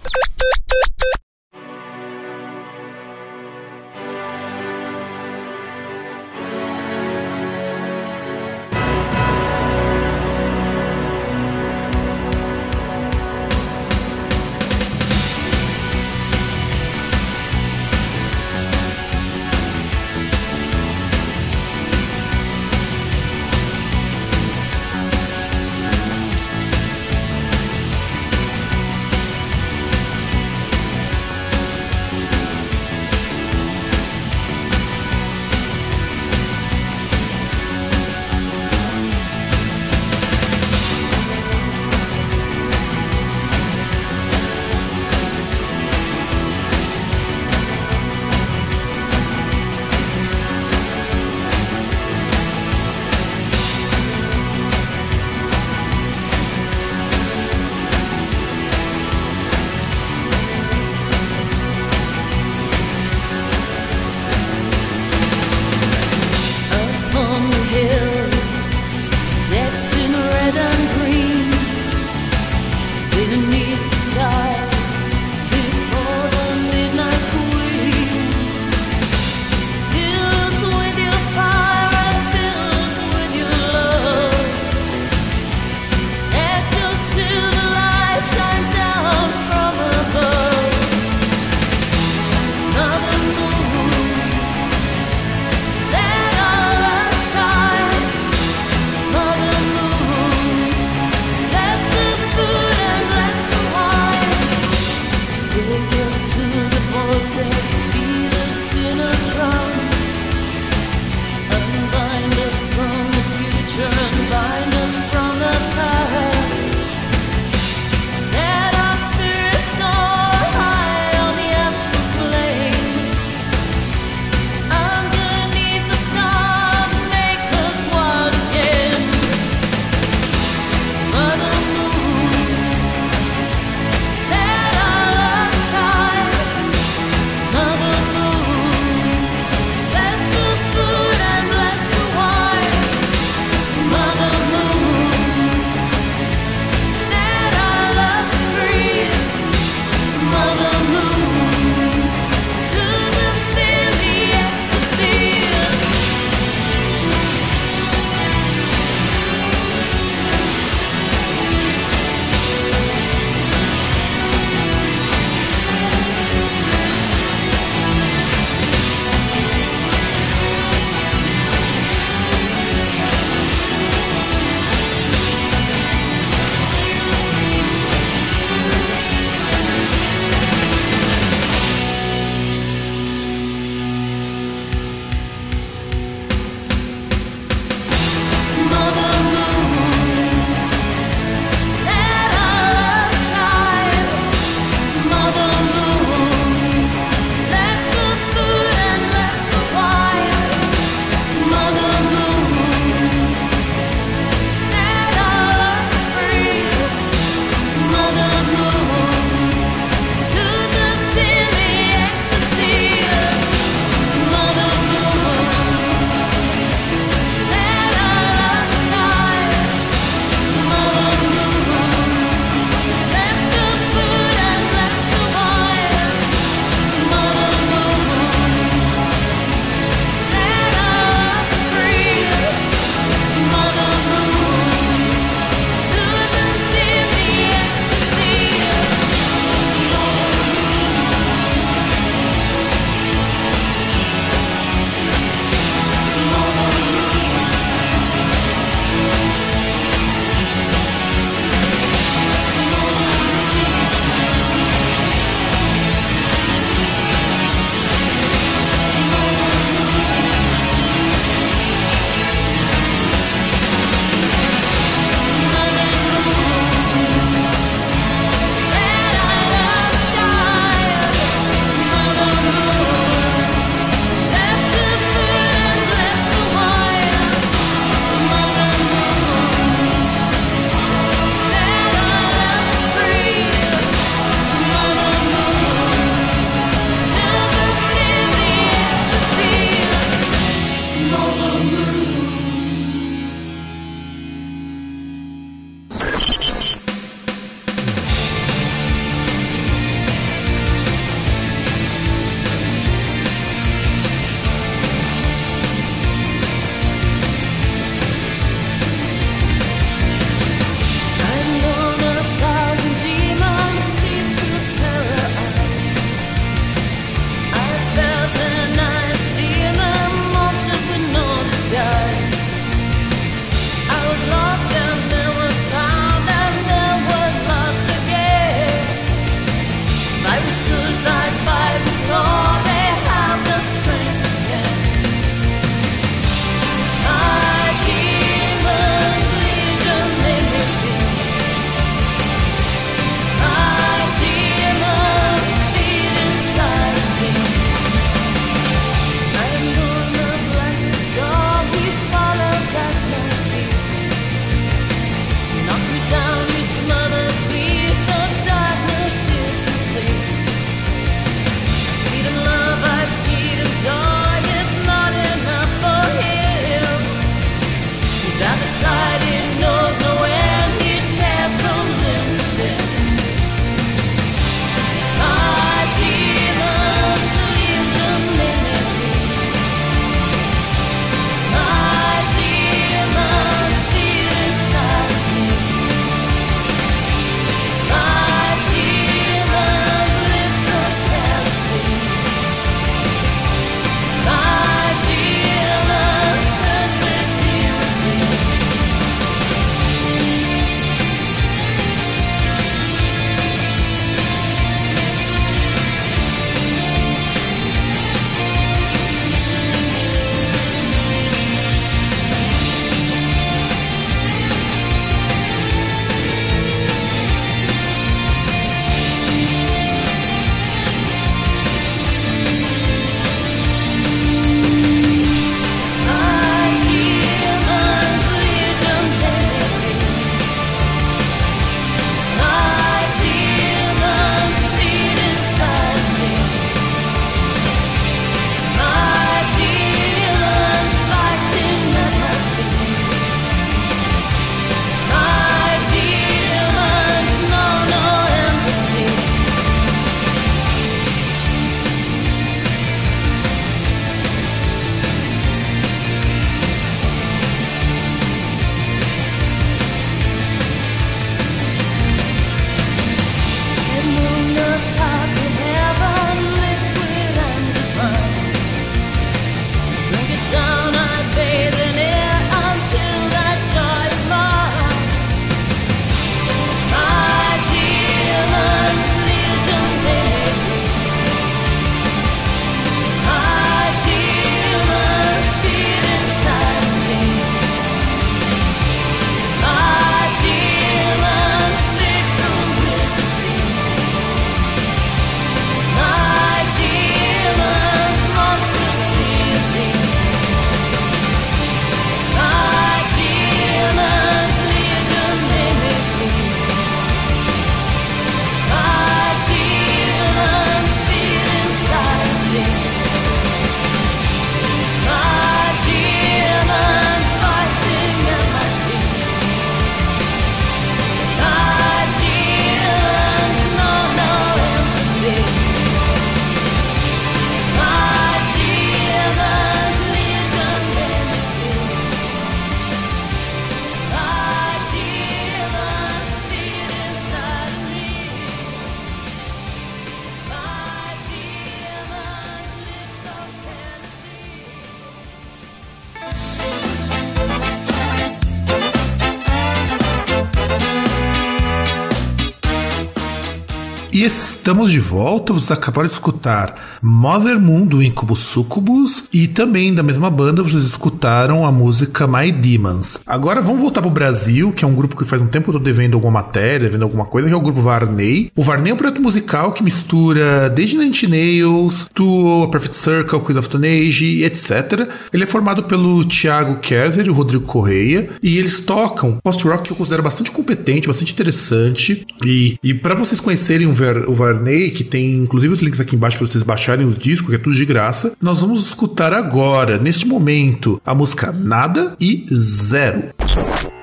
Estamos 554.66 554.90
de 554.92 555.00
volta, 555.00 555.54
vocês 555.54 555.70
acabaram 555.70 556.08
de 556.08 556.14
escutar 556.14 557.00
Mother 557.00 557.60
Moon 557.60 557.86
do 557.86 558.02
Incubus 558.02 558.40
Succubus 558.40 559.26
e 559.32 559.48
também 559.48 559.94
da 559.94 560.02
mesma 560.02 560.28
banda 560.32 560.64
vocês 560.64 560.82
escutaram 560.82 561.64
a 561.64 561.72
música 561.72 562.26
My 562.26 562.52
Demons. 562.52 563.20
Agora 563.28 563.62
vamos 563.62 563.84
voltar 563.84 564.02
pro 564.02 564.10
Brasil, 564.10 564.72
que 564.72 564.84
é 564.84 564.88
um 564.88 564.96
grupo 564.96 565.16
que 565.16 565.24
faz 565.24 565.40
um 565.40 565.46
tempo 565.46 565.66
que 565.66 565.70
eu 565.70 565.80
tô 565.80 565.86
devendo 565.86 566.16
alguma 566.16 566.42
matéria, 566.42 566.88
devendo 566.88 567.04
alguma 567.04 567.26
coisa, 567.26 567.48
que 567.48 567.54
é 567.54 567.58
o 567.58 567.62
grupo 567.62 567.80
Varney. 567.80 568.52
O 568.56 568.64
Varney 568.64 568.90
é 568.90 568.96
um 568.96 568.98
projeto 568.98 569.22
musical 569.22 569.72
que 569.72 569.84
mistura 569.84 570.68
desde 570.68 570.98
Nine 570.98 571.16
Nails, 571.28 572.10
to 572.12 572.64
A 572.64 572.68
Perfect 572.68 572.98
Circle, 572.98 573.42
Queen 573.42 573.60
of 573.60 573.70
the 573.70 573.78
Age, 573.78 574.44
etc. 574.46 575.08
Ele 575.32 575.44
é 575.44 575.48
formado 575.48 575.84
pelo 575.84 576.26
Thiago 576.26 576.80
Kerzer 576.80 577.28
e 577.28 577.30
o 577.30 577.34
Rodrigo 577.36 577.66
Correia 577.66 578.32
e 578.42 578.58
eles 578.58 578.80
tocam 578.80 579.38
post-rock 579.44 579.84
que 579.84 579.92
eu 579.92 579.96
considero 579.96 580.24
bastante 580.24 580.50
competente, 580.50 581.08
bastante 581.08 581.34
interessante. 581.34 582.26
E, 582.44 582.80
e 582.82 582.96
para 582.96 583.14
vocês 583.14 583.40
conhecerem 583.40 583.86
o, 583.86 583.94
Ver, 583.94 584.28
o 584.28 584.34
Varney, 584.34 584.55
que 584.92 585.04
tem 585.04 585.34
inclusive 585.34 585.74
os 585.74 585.82
links 585.82 586.00
aqui 586.00 586.16
embaixo 586.16 586.38
para 586.38 586.48
vocês 586.48 586.64
baixarem 586.64 587.06
o 587.06 587.12
disco, 587.12 587.50
que 587.50 587.56
é 587.56 587.60
tudo 587.60 587.76
de 587.76 587.86
graça, 587.86 588.34
nós 588.42 588.62
vamos 588.62 588.88
escutar 588.88 589.34
agora, 589.34 589.98
neste 589.98 590.28
momento, 590.28 591.02
a 591.06 591.14
música 591.14 591.52
Nada 591.52 592.16
e 592.20 592.46
Zero. 592.52 593.95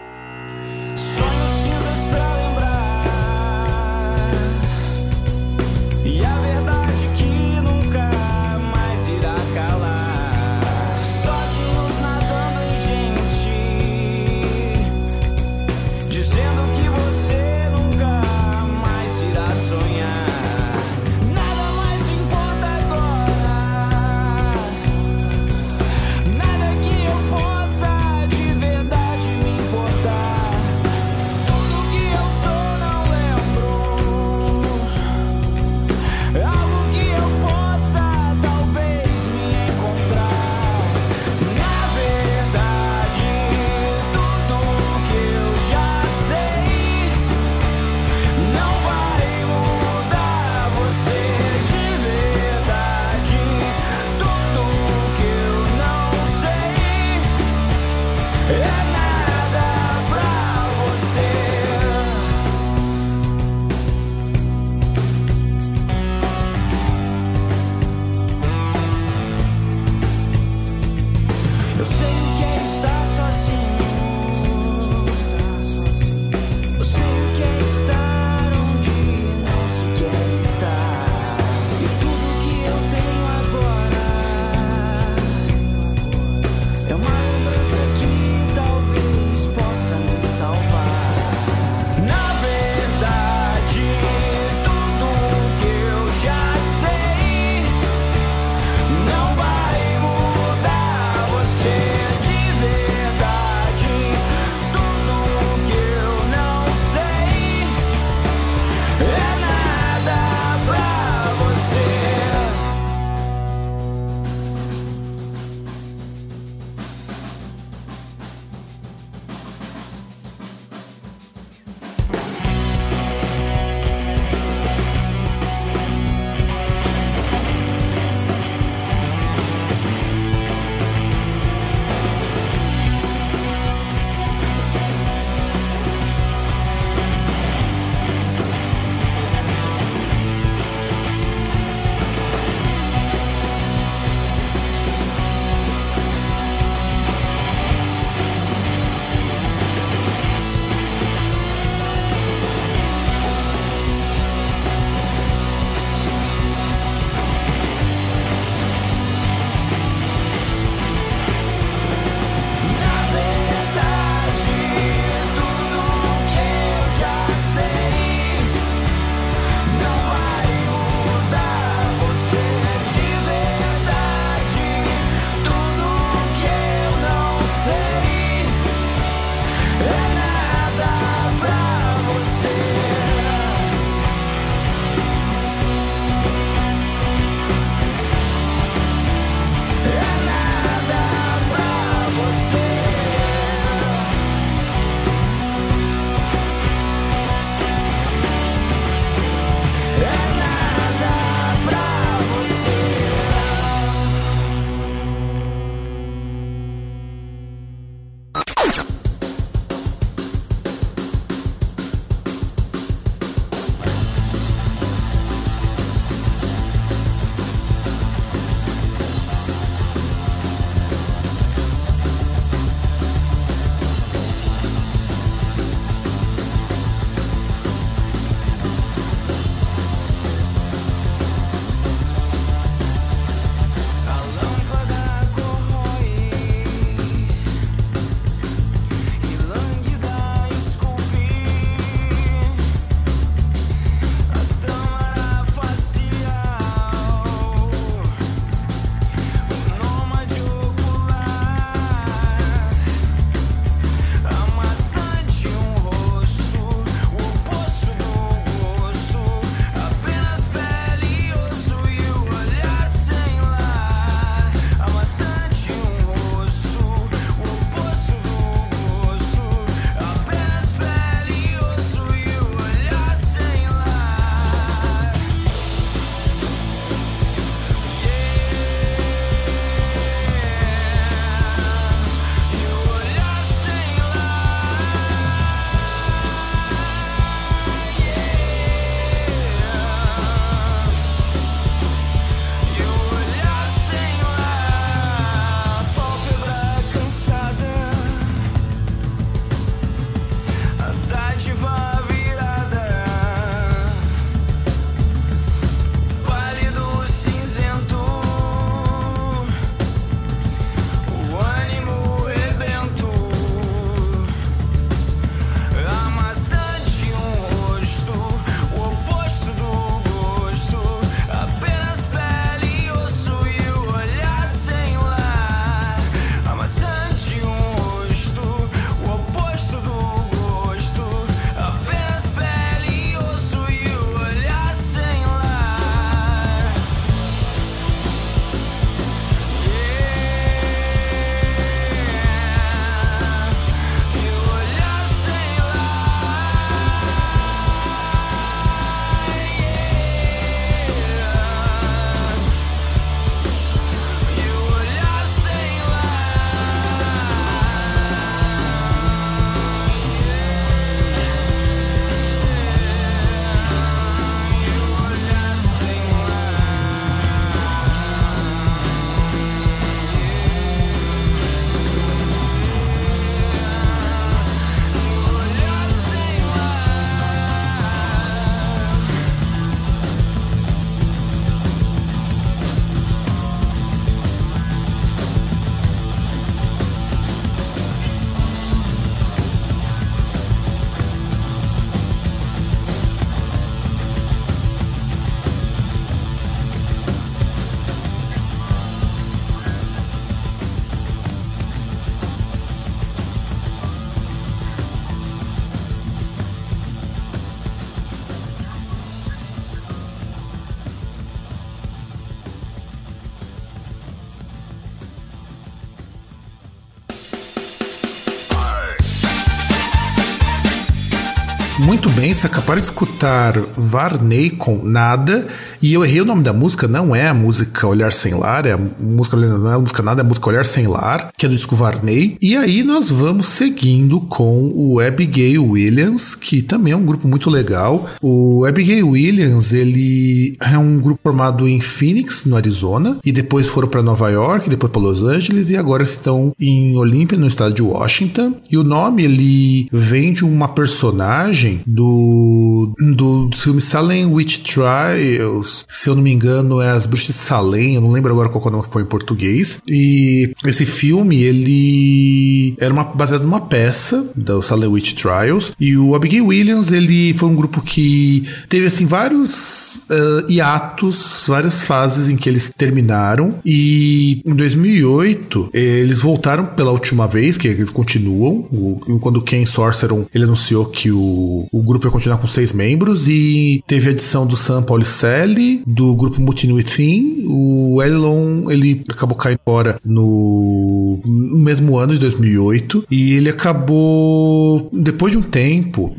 Muito 421.93 422.09
bem, 422.09 422.32
você 422.32 422.47
acabaram 422.47 422.80
de 422.80 422.86
escutar 422.86 423.53
Varney 423.76 424.49
com 424.49 424.82
Nada. 424.82 425.47
E 425.83 425.93
eu 425.93 426.05
errei 426.05 426.20
o 426.20 426.24
nome 426.24 426.45
da 426.45 426.53
música, 426.53 426.87
não 426.87 427.14
é 427.14 427.26
a 427.26 427.35
música 427.35 427.89
Olhar 427.89 428.12
Sem 428.12 428.35
Lar, 428.35 428.66
é 428.66 428.72
a 428.72 428.78
música, 428.78 429.37
não 429.37 429.68
é 429.68 429.74
a 429.74 429.80
música 429.80 430.01
Nada, 430.01 430.22
é 430.22 430.24
a 430.24 430.28
música 430.28 430.49
Olhar 430.49 430.64
Sem 430.64 430.87
Lar, 430.87 431.33
que 431.37 431.45
é 431.45 431.49
do 431.49 431.57
disco 431.57 431.74
Varney. 431.74 432.37
E 432.41 432.57
aí 432.57 432.85
nós 432.85 433.11
vamos 433.11 433.47
seguindo 433.47 434.20
com 434.20 434.70
o 434.72 435.01
Abigail 435.01 435.66
Williams, 435.66 436.37
que 436.37 436.62
também 436.62 436.93
é 436.93 436.97
um 436.97 437.05
grupo 437.05 437.26
muito 437.26 437.51
legal. 437.51 438.09
O 438.22 438.64
Abigail 438.64 439.09
Williams, 439.09 439.72
ele 439.72 440.57
é 440.61 440.78
um 440.78 441.01
grupo 441.01 441.20
formado 441.20 441.66
em 441.66 441.80
Phoenix, 441.80 442.45
no 442.45 442.55
Arizona, 442.55 443.18
e 443.24 443.33
depois 443.33 443.66
foram 443.66 443.89
para 443.89 444.03
Nova 444.03 444.30
York, 444.30 444.70
depois 444.70 444.93
para 444.93 445.03
Los 445.03 445.24
Angeles, 445.24 445.68
e 445.68 445.76
agora 445.76 446.05
estão 446.05 446.53
em 446.61 446.97
Olympia, 446.97 447.37
no 447.37 447.49
estado 447.49 447.74
de 447.74 447.83
Washington. 447.83 448.55
E 448.70 448.78
o 448.78 448.85
nome, 448.85 449.24
ele 449.24 449.89
vem 449.91 450.33
de 450.33 450.45
uma 450.45 450.68
personagem 450.68 451.80
do, 451.85 452.95
do 453.16 453.51
filme 453.53 453.80
Salem 453.80 454.26
Witch 454.26 454.59
Trials. 454.59 455.72
Se 455.89 456.09
eu 456.09 456.14
não 456.14 456.23
me 456.23 456.33
engano, 456.33 456.81
é 456.81 456.91
As 456.91 457.07
Bruxas 457.07 457.29
de 457.29 457.33
Salem. 457.33 457.95
Eu 457.95 458.01
não 458.01 458.11
lembro 458.11 458.33
agora 458.33 458.49
qual 458.49 458.64
é 458.64 458.68
o 458.68 458.70
nome 458.70 458.85
que 458.85 458.93
foi 458.93 459.03
em 459.03 459.07
português. 459.07 459.81
E 459.89 460.53
esse 460.64 460.85
filme, 460.85 461.43
ele 461.43 462.75
era 462.79 462.93
uma, 462.93 463.05
baseado 463.05 463.43
numa 463.43 463.61
peça 463.61 464.31
do 464.35 464.62
Salem 464.62 464.89
Witch 464.89 465.14
Trials. 465.14 465.73
E 465.79 465.97
o 465.97 466.14
Abigail 466.14 466.47
Williams, 466.47 466.91
ele 466.91 467.33
foi 467.35 467.49
um 467.49 467.55
grupo 467.55 467.81
que 467.81 468.47
teve, 468.68 468.87
assim, 468.87 469.07
vários 469.07 469.97
uh, 470.11 470.51
hiatos, 470.51 471.45
várias 471.47 471.85
fases 471.85 472.29
em 472.29 472.37
que 472.37 472.49
eles 472.49 472.70
terminaram. 472.77 473.57
E 473.64 474.43
em 474.45 474.55
2008, 474.55 475.70
eles 475.73 476.20
voltaram 476.20 476.66
pela 476.66 476.91
última 476.91 477.27
vez, 477.27 477.57
que 477.57 477.68
eles 477.68 477.91
continuam. 477.91 478.66
O, 478.73 479.18
quando 479.20 479.39
o 479.39 479.43
Ken 479.43 479.64
Sorceron, 479.64 480.27
ele 480.35 480.45
anunciou 480.45 480.87
que 480.87 481.11
o, 481.11 481.66
o 481.73 481.83
grupo 481.83 482.07
ia 482.07 482.11
continuar 482.11 482.39
com 482.39 482.47
seis 482.47 482.73
membros. 482.73 483.29
E 483.29 483.83
teve 483.87 484.09
a 484.09 484.12
edição 484.12 484.47
do 484.47 484.57
Sam 484.57 484.83
Paulicelli, 484.83 485.62
do 485.87 486.15
grupo 486.15 486.41
Mutiny 486.41 486.73
Within. 486.73 487.45
O 487.47 488.03
Elon, 488.03 488.71
ele 488.71 489.05
acabou 489.09 489.37
caindo 489.37 489.61
fora 489.65 489.99
no, 490.05 491.21
mesmo 491.27 491.97
ano 491.97 492.15
de 492.15 492.21
2008. 492.21 493.05
E 493.11 493.35
ele 493.35 493.49
acabou, 493.49 494.89
depois 494.93 495.33
de 495.33 495.39
um 495.39 495.43
tempo, 495.43 496.15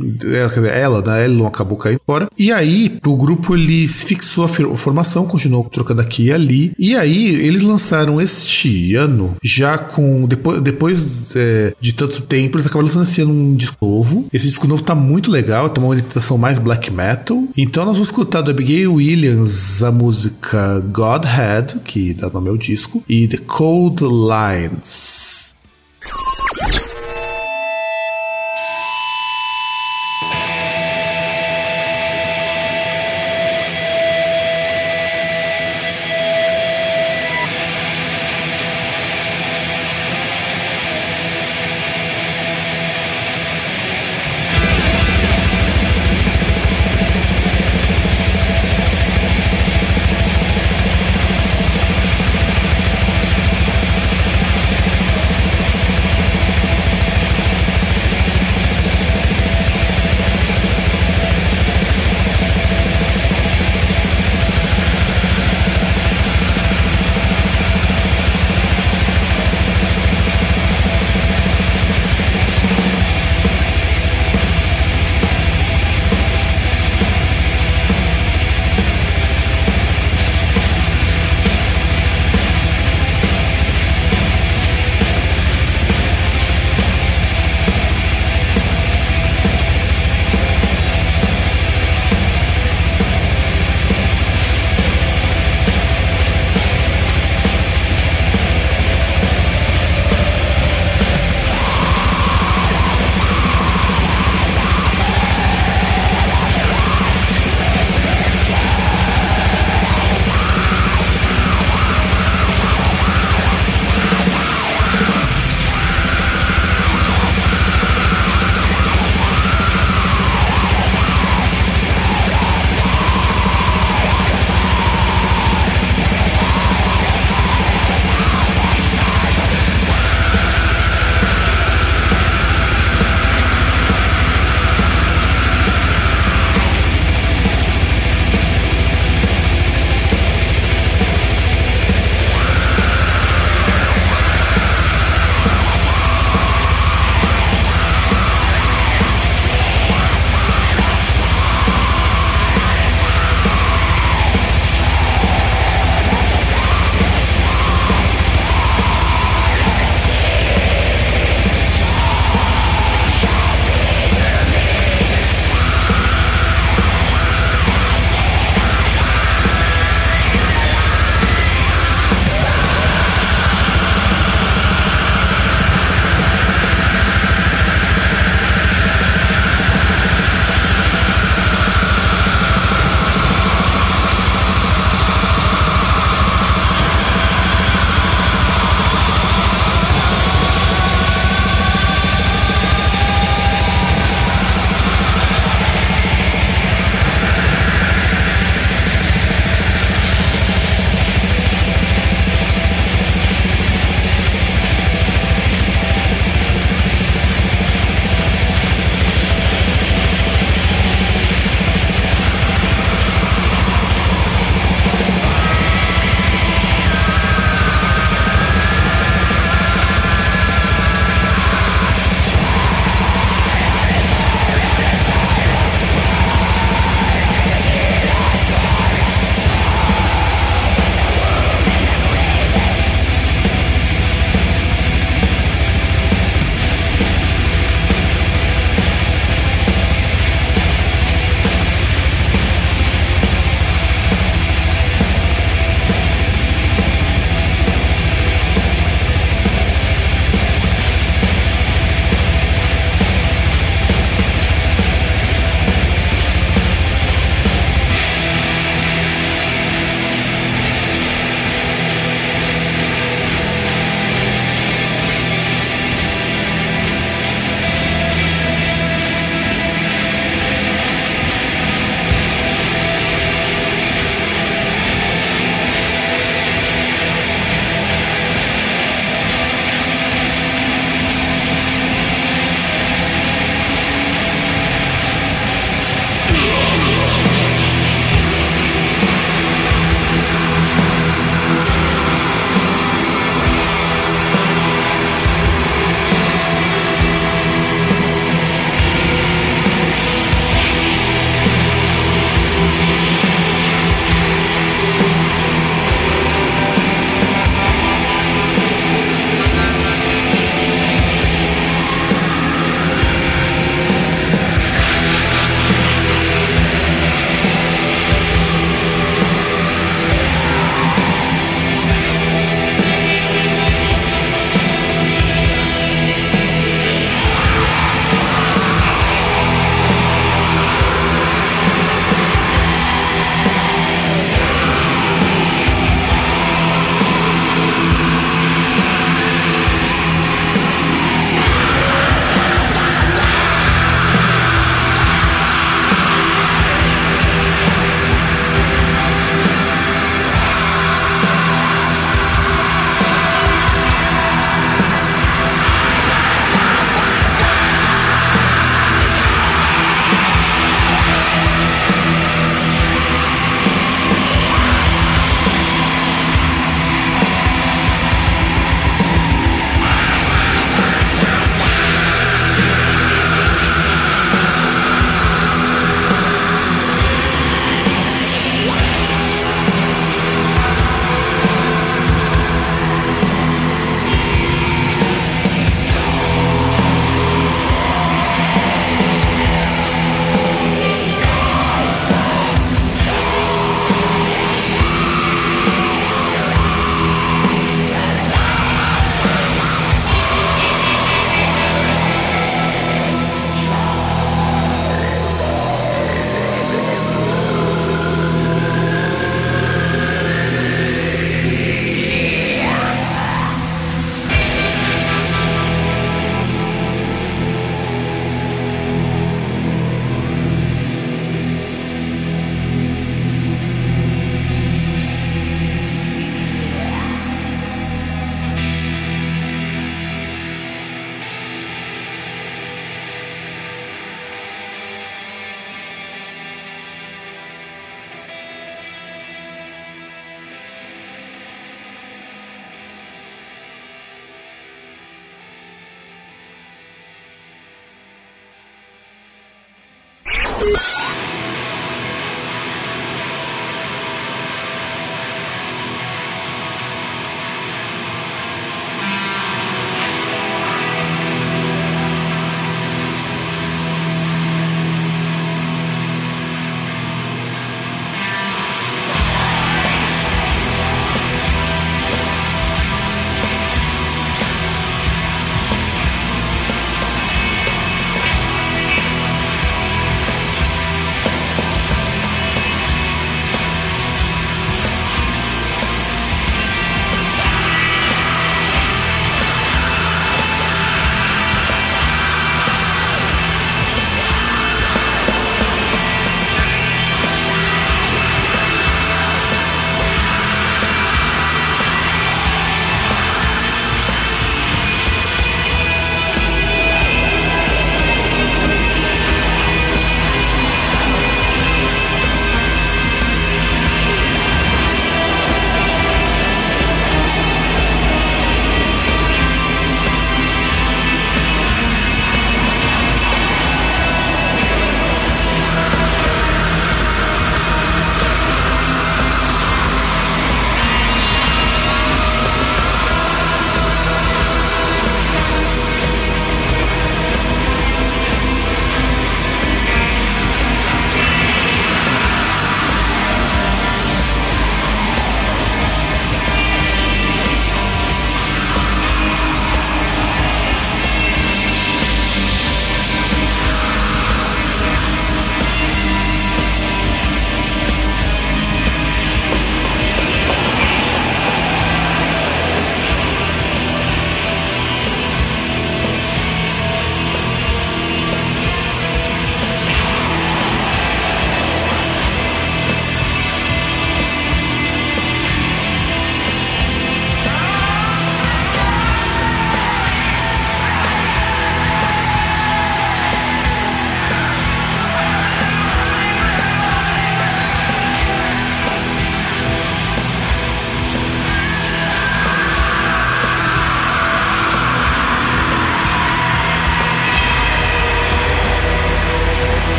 ela, 0.73 1.01
né, 1.01 1.25
Elon 1.25 1.45
acabou 1.45 1.77
caindo 1.77 2.01
fora. 2.05 2.27
E 2.37 2.51
aí, 2.51 2.97
o 3.05 3.17
grupo, 3.17 3.55
ele 3.55 3.87
fixou 3.87 4.45
a 4.45 4.47
formação, 4.47 5.25
continuou 5.25 5.63
trocando 5.65 6.01
aqui 6.01 6.25
e 6.25 6.31
ali. 6.31 6.73
E 6.77 6.95
aí, 6.95 7.27
eles 7.27 7.63
lançaram 7.63 8.21
este 8.21 8.95
ano, 8.95 9.35
já 9.43 9.77
com, 9.77 10.27
depois, 10.27 10.61
depois 10.61 11.35
é, 11.35 11.73
de 11.79 11.93
tanto 11.93 12.21
tempo, 12.21 12.57
eles 12.57 12.67
acabaram 12.67 12.87
lançando 12.87 13.03
esse 13.03 13.21
ano 13.21 13.33
um 13.33 13.55
disco 13.55 13.77
novo. 13.81 14.27
Esse 14.33 14.47
disco 14.47 14.67
novo 14.67 14.83
tá 14.83 14.95
muito 14.95 15.31
legal, 15.31 15.69
tem 15.69 15.83
uma 15.83 15.89
orientação 15.89 16.37
mais 16.37 16.59
black 16.59 16.91
metal. 16.91 17.43
Então 17.57 17.85
nós 17.85 17.95
vamos 17.95 18.09
escutar 18.09 18.41
do 18.41 18.51
Abigail 18.51 18.93
Williams 18.93 19.32
a 19.81 19.91
música 19.91 20.79
Godhead, 20.91 21.79
que 21.79 22.13
dá 22.13 22.29
nome 22.29 22.49
ao 22.49 22.57
disco, 22.57 23.03
e 23.09 23.27
The 23.27 23.37
Cold 23.37 24.03
Lines. 24.03 25.55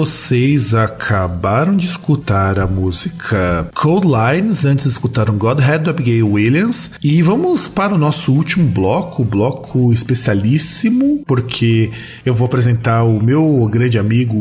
E 0.00 0.06
vocês 0.30 0.74
acabaram 0.74 1.76
de 1.76 1.88
escutar 1.88 2.60
a 2.60 2.64
música 2.64 3.68
Cold 3.74 4.06
Lines, 4.06 4.64
antes 4.64 4.86
escutaram 4.86 5.36
Godhead 5.36 5.82
do 5.82 5.90
Abigail 5.90 6.30
Williams. 6.30 6.92
E 7.02 7.20
vamos 7.20 7.66
para 7.66 7.96
o 7.96 7.98
nosso 7.98 8.32
último 8.32 8.68
bloco, 8.68 9.24
bloco 9.24 9.92
especialíssimo, 9.92 11.24
porque 11.26 11.90
eu 12.24 12.32
vou 12.32 12.46
apresentar 12.46 13.02
o 13.02 13.20
meu 13.20 13.68
grande 13.68 13.98
amigo, 13.98 14.36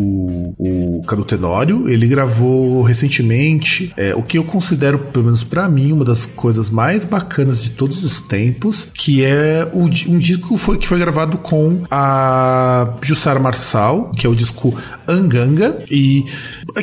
o 0.59 1.01
Cadu 1.07 1.25
Tenório. 1.25 1.89
Ele 1.89 2.05
gravou 2.05 2.83
recentemente 2.83 3.91
é, 3.97 4.13
o 4.13 4.21
que 4.21 4.37
eu 4.37 4.43
considero, 4.43 4.99
pelo 4.99 5.25
menos 5.25 5.43
para 5.43 5.67
mim, 5.67 5.91
uma 5.91 6.05
das 6.05 6.23
coisas 6.23 6.69
mais 6.69 7.03
bacanas 7.03 7.63
de 7.63 7.71
todos 7.71 8.03
os 8.03 8.21
tempos, 8.21 8.89
que 8.93 9.25
é 9.25 9.67
o, 9.73 9.85
um 9.85 10.19
disco 10.19 10.55
foi, 10.55 10.77
que 10.77 10.87
foi 10.87 10.99
gravado 10.99 11.39
com 11.39 11.81
a 11.89 12.93
Jussara 13.01 13.39
Marçal, 13.39 14.11
que 14.11 14.27
é 14.27 14.29
o 14.29 14.35
disco 14.35 14.75
Anganga. 15.07 15.78
E 15.89 16.25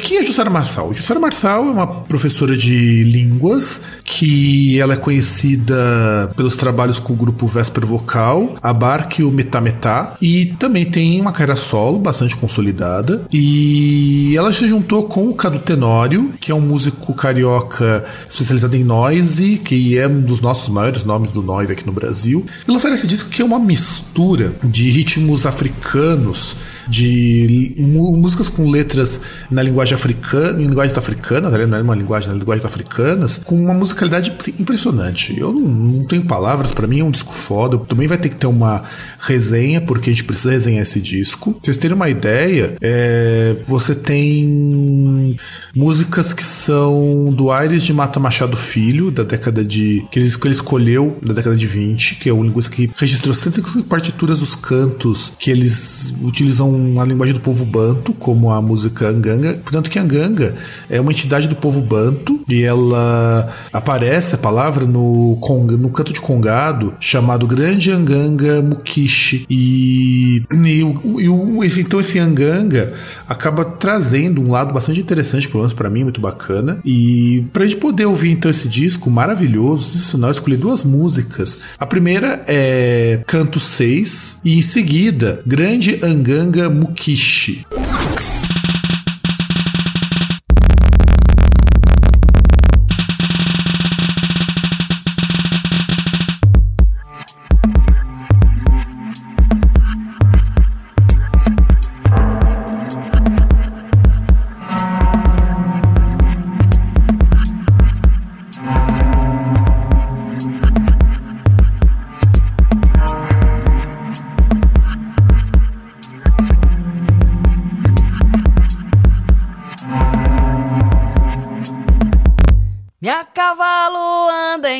quem 0.02 0.18
é 0.18 0.22
Jussara 0.22 0.50
Marçal? 0.50 0.92
Jussara 0.92 1.18
Marçal 1.18 1.66
é 1.66 1.70
uma 1.70 1.86
professora 1.86 2.56
de 2.56 3.04
línguas 3.04 3.82
que 4.04 4.78
ela 4.80 4.94
é 4.94 4.96
conhecida 4.96 6.32
pelos 6.36 6.56
trabalhos 6.56 6.98
com 6.98 7.12
o 7.12 7.16
grupo 7.16 7.46
Véspera 7.46 7.86
Vocal, 7.86 8.56
a 8.62 8.72
Barque 8.72 9.22
o 9.22 9.30
Metametá, 9.30 10.16
e 10.20 10.46
também 10.58 10.84
tem 10.84 11.20
uma 11.20 11.32
carreira 11.32 11.56
solo 11.56 11.98
bastante 11.98 12.36
consolidada. 12.36 13.26
E 13.32 14.34
ela 14.36 14.52
se 14.52 14.66
juntou 14.68 15.04
com 15.04 15.28
o 15.28 15.34
Cadu 15.34 15.58
Tenório, 15.58 16.32
que 16.40 16.52
é 16.52 16.54
um 16.54 16.60
músico 16.60 17.14
carioca 17.14 18.04
especializado 18.28 18.76
em 18.76 18.84
noise, 18.84 19.58
que 19.58 19.98
é 19.98 20.06
um 20.06 20.20
dos 20.20 20.40
nossos 20.40 20.68
maiores 20.68 21.04
nomes 21.04 21.30
do 21.30 21.42
noise 21.42 21.72
aqui 21.72 21.84
no 21.86 21.92
Brasil. 21.92 22.46
E 22.66 22.70
lançaram 22.70 22.94
esse 22.94 23.06
disco 23.06 23.30
que 23.30 23.42
é 23.42 23.44
uma 23.44 23.58
mistura 23.58 24.54
de 24.64 24.90
ritmos 24.90 25.46
africanos 25.46 26.56
de 26.88 27.74
músicas 27.78 28.48
com 28.48 28.70
letras 28.70 29.20
na 29.50 29.62
linguagem 29.62 29.94
africana, 29.94 30.60
em 30.60 30.66
linguagens 30.66 30.96
africanas, 30.96 31.52
né? 31.52 31.66
não 31.66 31.78
é 31.78 31.82
uma 31.82 31.94
linguagem, 31.94 32.28
na 32.28 32.34
linguagens 32.34 32.64
africanas, 32.64 33.40
com 33.44 33.56
uma 33.56 33.74
musicalidade 33.74 34.32
assim, 34.38 34.54
impressionante. 34.58 35.38
Eu 35.38 35.52
não, 35.52 35.60
não 35.60 36.04
tenho 36.04 36.24
palavras, 36.24 36.72
pra 36.72 36.86
mim 36.86 37.00
é 37.00 37.04
um 37.04 37.10
disco 37.10 37.32
foda. 37.32 37.78
Também 37.78 38.06
vai 38.06 38.18
ter 38.18 38.28
que 38.28 38.36
ter 38.36 38.46
uma 38.46 38.84
resenha, 39.20 39.80
porque 39.80 40.10
a 40.10 40.12
gente 40.12 40.24
precisa 40.24 40.50
resenhar 40.50 40.82
esse 40.82 41.00
disco. 41.00 41.52
Pra 41.52 41.60
vocês 41.64 41.76
terem 41.76 41.96
uma 41.96 42.08
ideia, 42.08 42.76
é, 42.80 43.56
você 43.66 43.94
tem 43.94 45.36
músicas 45.74 46.32
que 46.32 46.44
são 46.44 47.32
do 47.32 47.50
Aires 47.50 47.82
de 47.82 47.92
Mata 47.92 48.20
Machado 48.20 48.56
Filho, 48.56 49.10
da 49.10 49.22
década 49.22 49.64
de. 49.64 50.06
que 50.10 50.18
ele, 50.18 50.30
que 50.30 50.46
ele 50.46 50.54
escolheu, 50.54 51.18
da 51.22 51.32
década 51.32 51.56
de 51.56 51.66
20, 51.66 52.16
que 52.16 52.28
é 52.28 52.32
o 52.32 52.42
linguista 52.42 52.70
que 52.70 52.90
registrou 52.96 53.34
155 53.34 53.88
partituras 53.88 54.40
dos 54.40 54.54
cantos 54.54 55.32
que 55.38 55.50
eles 55.50 56.14
utilizam 56.22 56.75
a 57.00 57.04
linguagem 57.04 57.34
do 57.34 57.40
povo 57.40 57.64
banto, 57.64 58.12
como 58.12 58.50
a 58.50 58.60
música 58.60 59.08
Anganga. 59.08 59.54
Portanto, 59.54 59.90
que 59.90 59.98
Anganga 59.98 60.54
é 60.88 61.00
uma 61.00 61.12
entidade 61.12 61.48
do 61.48 61.56
povo 61.56 61.80
banto 61.80 62.40
e 62.48 62.62
ela 62.62 63.52
aparece 63.72 64.34
a 64.34 64.38
palavra 64.38 64.84
no, 64.84 65.38
no 65.78 65.90
canto 65.90 66.12
de 66.12 66.20
congado 66.20 66.94
chamado 67.00 67.46
Grande 67.46 67.90
Anganga 67.90 68.62
Mukishi. 68.62 69.44
E, 69.48 70.42
e, 70.52 70.82
e 70.82 71.80
então 71.80 72.00
esse 72.00 72.18
Anganga 72.18 72.94
acaba 73.28 73.64
trazendo 73.64 74.40
um 74.40 74.50
lado 74.50 74.72
bastante 74.72 75.00
interessante, 75.00 75.48
pelo 75.48 75.60
menos 75.60 75.74
pra 75.74 75.90
mim, 75.90 76.04
muito 76.04 76.20
bacana. 76.20 76.78
E 76.84 77.44
pra 77.52 77.64
gente 77.64 77.76
poder 77.76 78.06
ouvir 78.06 78.30
então 78.30 78.50
esse 78.50 78.68
disco 78.68 79.10
maravilhoso, 79.10 79.90
sensacional, 79.90 80.30
eu 80.30 80.34
escolhi 80.34 80.56
duas 80.56 80.82
músicas. 80.82 81.58
A 81.78 81.86
primeira 81.86 82.44
é 82.46 83.22
Canto 83.26 83.58
6 83.58 84.40
e 84.44 84.58
em 84.58 84.62
seguida 84.62 85.42
Grande 85.46 85.98
Anganga 86.02 86.65
Mukishi. 86.68 87.66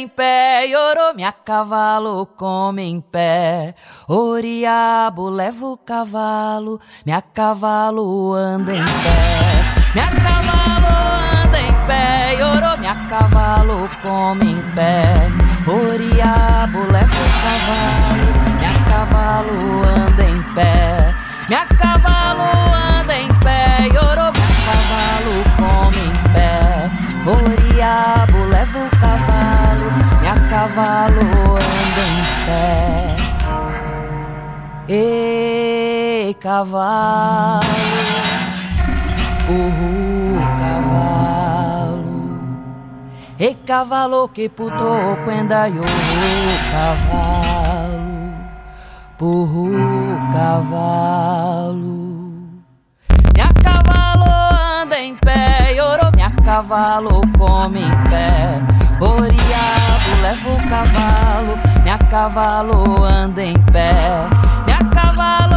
Em 0.07 0.09
pé, 0.09 0.67
Iorô, 0.69 1.15
minha 1.15 1.33
cavalo 1.33 2.27
come 2.37 2.83
em 2.83 3.01
pé. 3.01 3.75
Oriabo 4.09 5.29
leva 5.29 5.67
o 5.67 5.77
cavalo, 5.77 6.81
minha 7.05 7.21
cavalo 7.21 8.33
anda 8.35 8.73
em 8.73 8.85
pé. 8.85 9.19
Minha 9.95 10.09
cavalo 10.23 10.93
anda 11.43 11.59
em 11.59 11.75
pé, 11.89 12.37
Iorô, 12.39 12.77
minha 12.79 12.95
cavalo 13.09 13.89
come 14.05 14.53
em 14.53 14.63
pé. 14.77 15.29
Oriabo 15.67 16.79
leva 16.93 17.19
o 17.25 17.31
cavalo, 17.43 18.29
minha 18.59 18.75
cavalo 18.89 19.59
anda 19.89 20.23
em 20.23 20.43
pé. 20.55 21.15
Minha 21.49 21.67
cavalo 21.67 22.45
anda 22.95 23.15
em 23.19 23.29
pé, 23.41 23.89
Iorô, 23.93 24.31
minha 24.31 24.55
cavalo 24.67 25.35
come 25.59 26.03
em 26.07 26.17
pé. 26.33 26.51
Oriabo 27.27 28.39
leva 28.51 28.79
o 28.79 28.91
cavalo, 28.91 29.06
cavalo 30.77 31.57
anda 31.57 32.05
em 32.13 32.25
pé. 32.47 32.69
Ei, 34.89 36.35
cavalo, 36.35 37.63
burro, 39.47 40.39
cavalo. 40.61 42.19
Ei, 43.39 43.55
cavalo 43.55 44.29
que 44.29 44.51
puto 44.51 45.17
quenda 45.25 45.67
yo 45.69 45.85
cavalo, 46.73 48.35
burro, 49.19 49.71
cavalo. 50.35 51.97
Minha 53.35 53.49
cavalo 53.65 54.31
anda 54.83 54.99
em 54.99 55.15
pé, 55.17 55.73
Iorô, 55.75 56.11
minha 56.15 56.31
cavalo 56.45 57.23
come 57.39 57.81
em 57.81 57.97
pé. 58.11 58.61
Oriabo 59.01 59.76
leva 60.27 60.51
o 60.51 60.59
cavalo, 60.69 61.55
minha 61.85 61.99
cavalo 62.11 63.05
anda 63.05 63.45
em 63.45 63.57
pé. 63.73 63.93
Minha 64.67 64.83
cavalo 64.91 65.57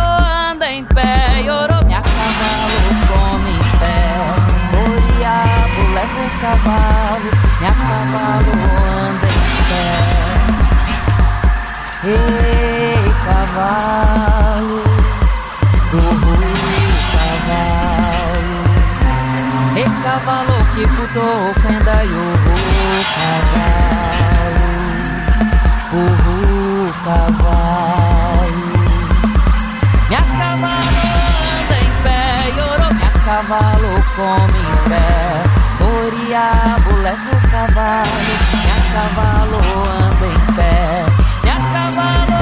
anda 0.52 0.68
em 0.72 0.84
pé, 0.86 1.42
Iorô, 1.44 1.84
minha 1.86 2.02
cavalo 2.02 2.90
come 3.10 3.50
em 3.50 3.64
pé. 3.80 3.98
Oriabo 4.78 5.82
leva 5.96 6.20
o 6.22 6.30
cavalo, 6.40 7.30
minha 7.60 7.74
cavalo 7.90 8.54
anda 9.08 9.28
em 9.40 9.50
pé. 9.70 9.88
Ei, 12.04 13.06
cavalo, 13.26 14.80
burro, 15.90 16.38
cavalo. 17.16 18.60
E 19.76 19.84
cavalo 20.04 20.58
que 20.76 20.84
puto 20.94 21.28
quenda 21.62 21.98
yo 22.04 22.26
cavalo 23.16 23.79
Burro 25.92 26.92
cavalo 27.04 28.70
Minha 30.08 30.22
cavalo 30.38 31.04
anda 31.58 31.78
em 31.82 31.92
pé 32.04 32.22
Iorô, 32.56 32.88
minha 32.94 33.12
cavalo 33.26 33.92
come 34.16 34.62
em 34.70 34.78
pé 34.88 35.10
Oriabo 35.82 36.92
leva 37.02 37.32
o 37.34 37.40
cavalo 37.50 38.34
Minha 38.54 38.80
cavalo 38.94 39.60
anda 39.90 40.28
em 40.28 40.44
pé 40.56 40.74
Minha 41.42 41.58
cavalo 41.74 42.40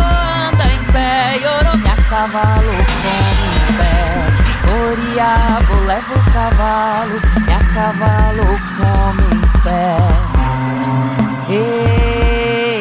anda 0.50 0.66
em 0.68 0.84
pé 0.92 1.10
Iorô, 1.42 1.74
minha 1.78 1.96
cavalo 2.10 2.76
come 3.04 3.48
em 3.56 3.68
pé 3.78 3.96
Oriabo 4.68 5.76
leva 5.86 6.14
o 6.14 6.22
cavalo, 6.34 7.18
minha 7.46 7.60
cavalo 7.74 8.48
come 8.78 9.26
em 9.32 9.42
pé. 9.64 9.88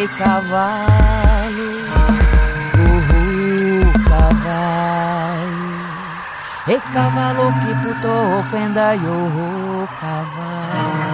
Cavalo, 0.09 1.71
burro, 2.77 3.93
cavalo. 4.09 5.71
Ei, 6.69 6.81
cavalo 6.93 7.47
que 7.61 7.73
puto 7.83 8.15
quenda 8.51 8.89
yo 8.95 9.19
cavalo, 10.01 11.09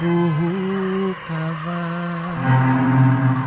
burro, 0.00 1.16
cavalo. 1.26 3.37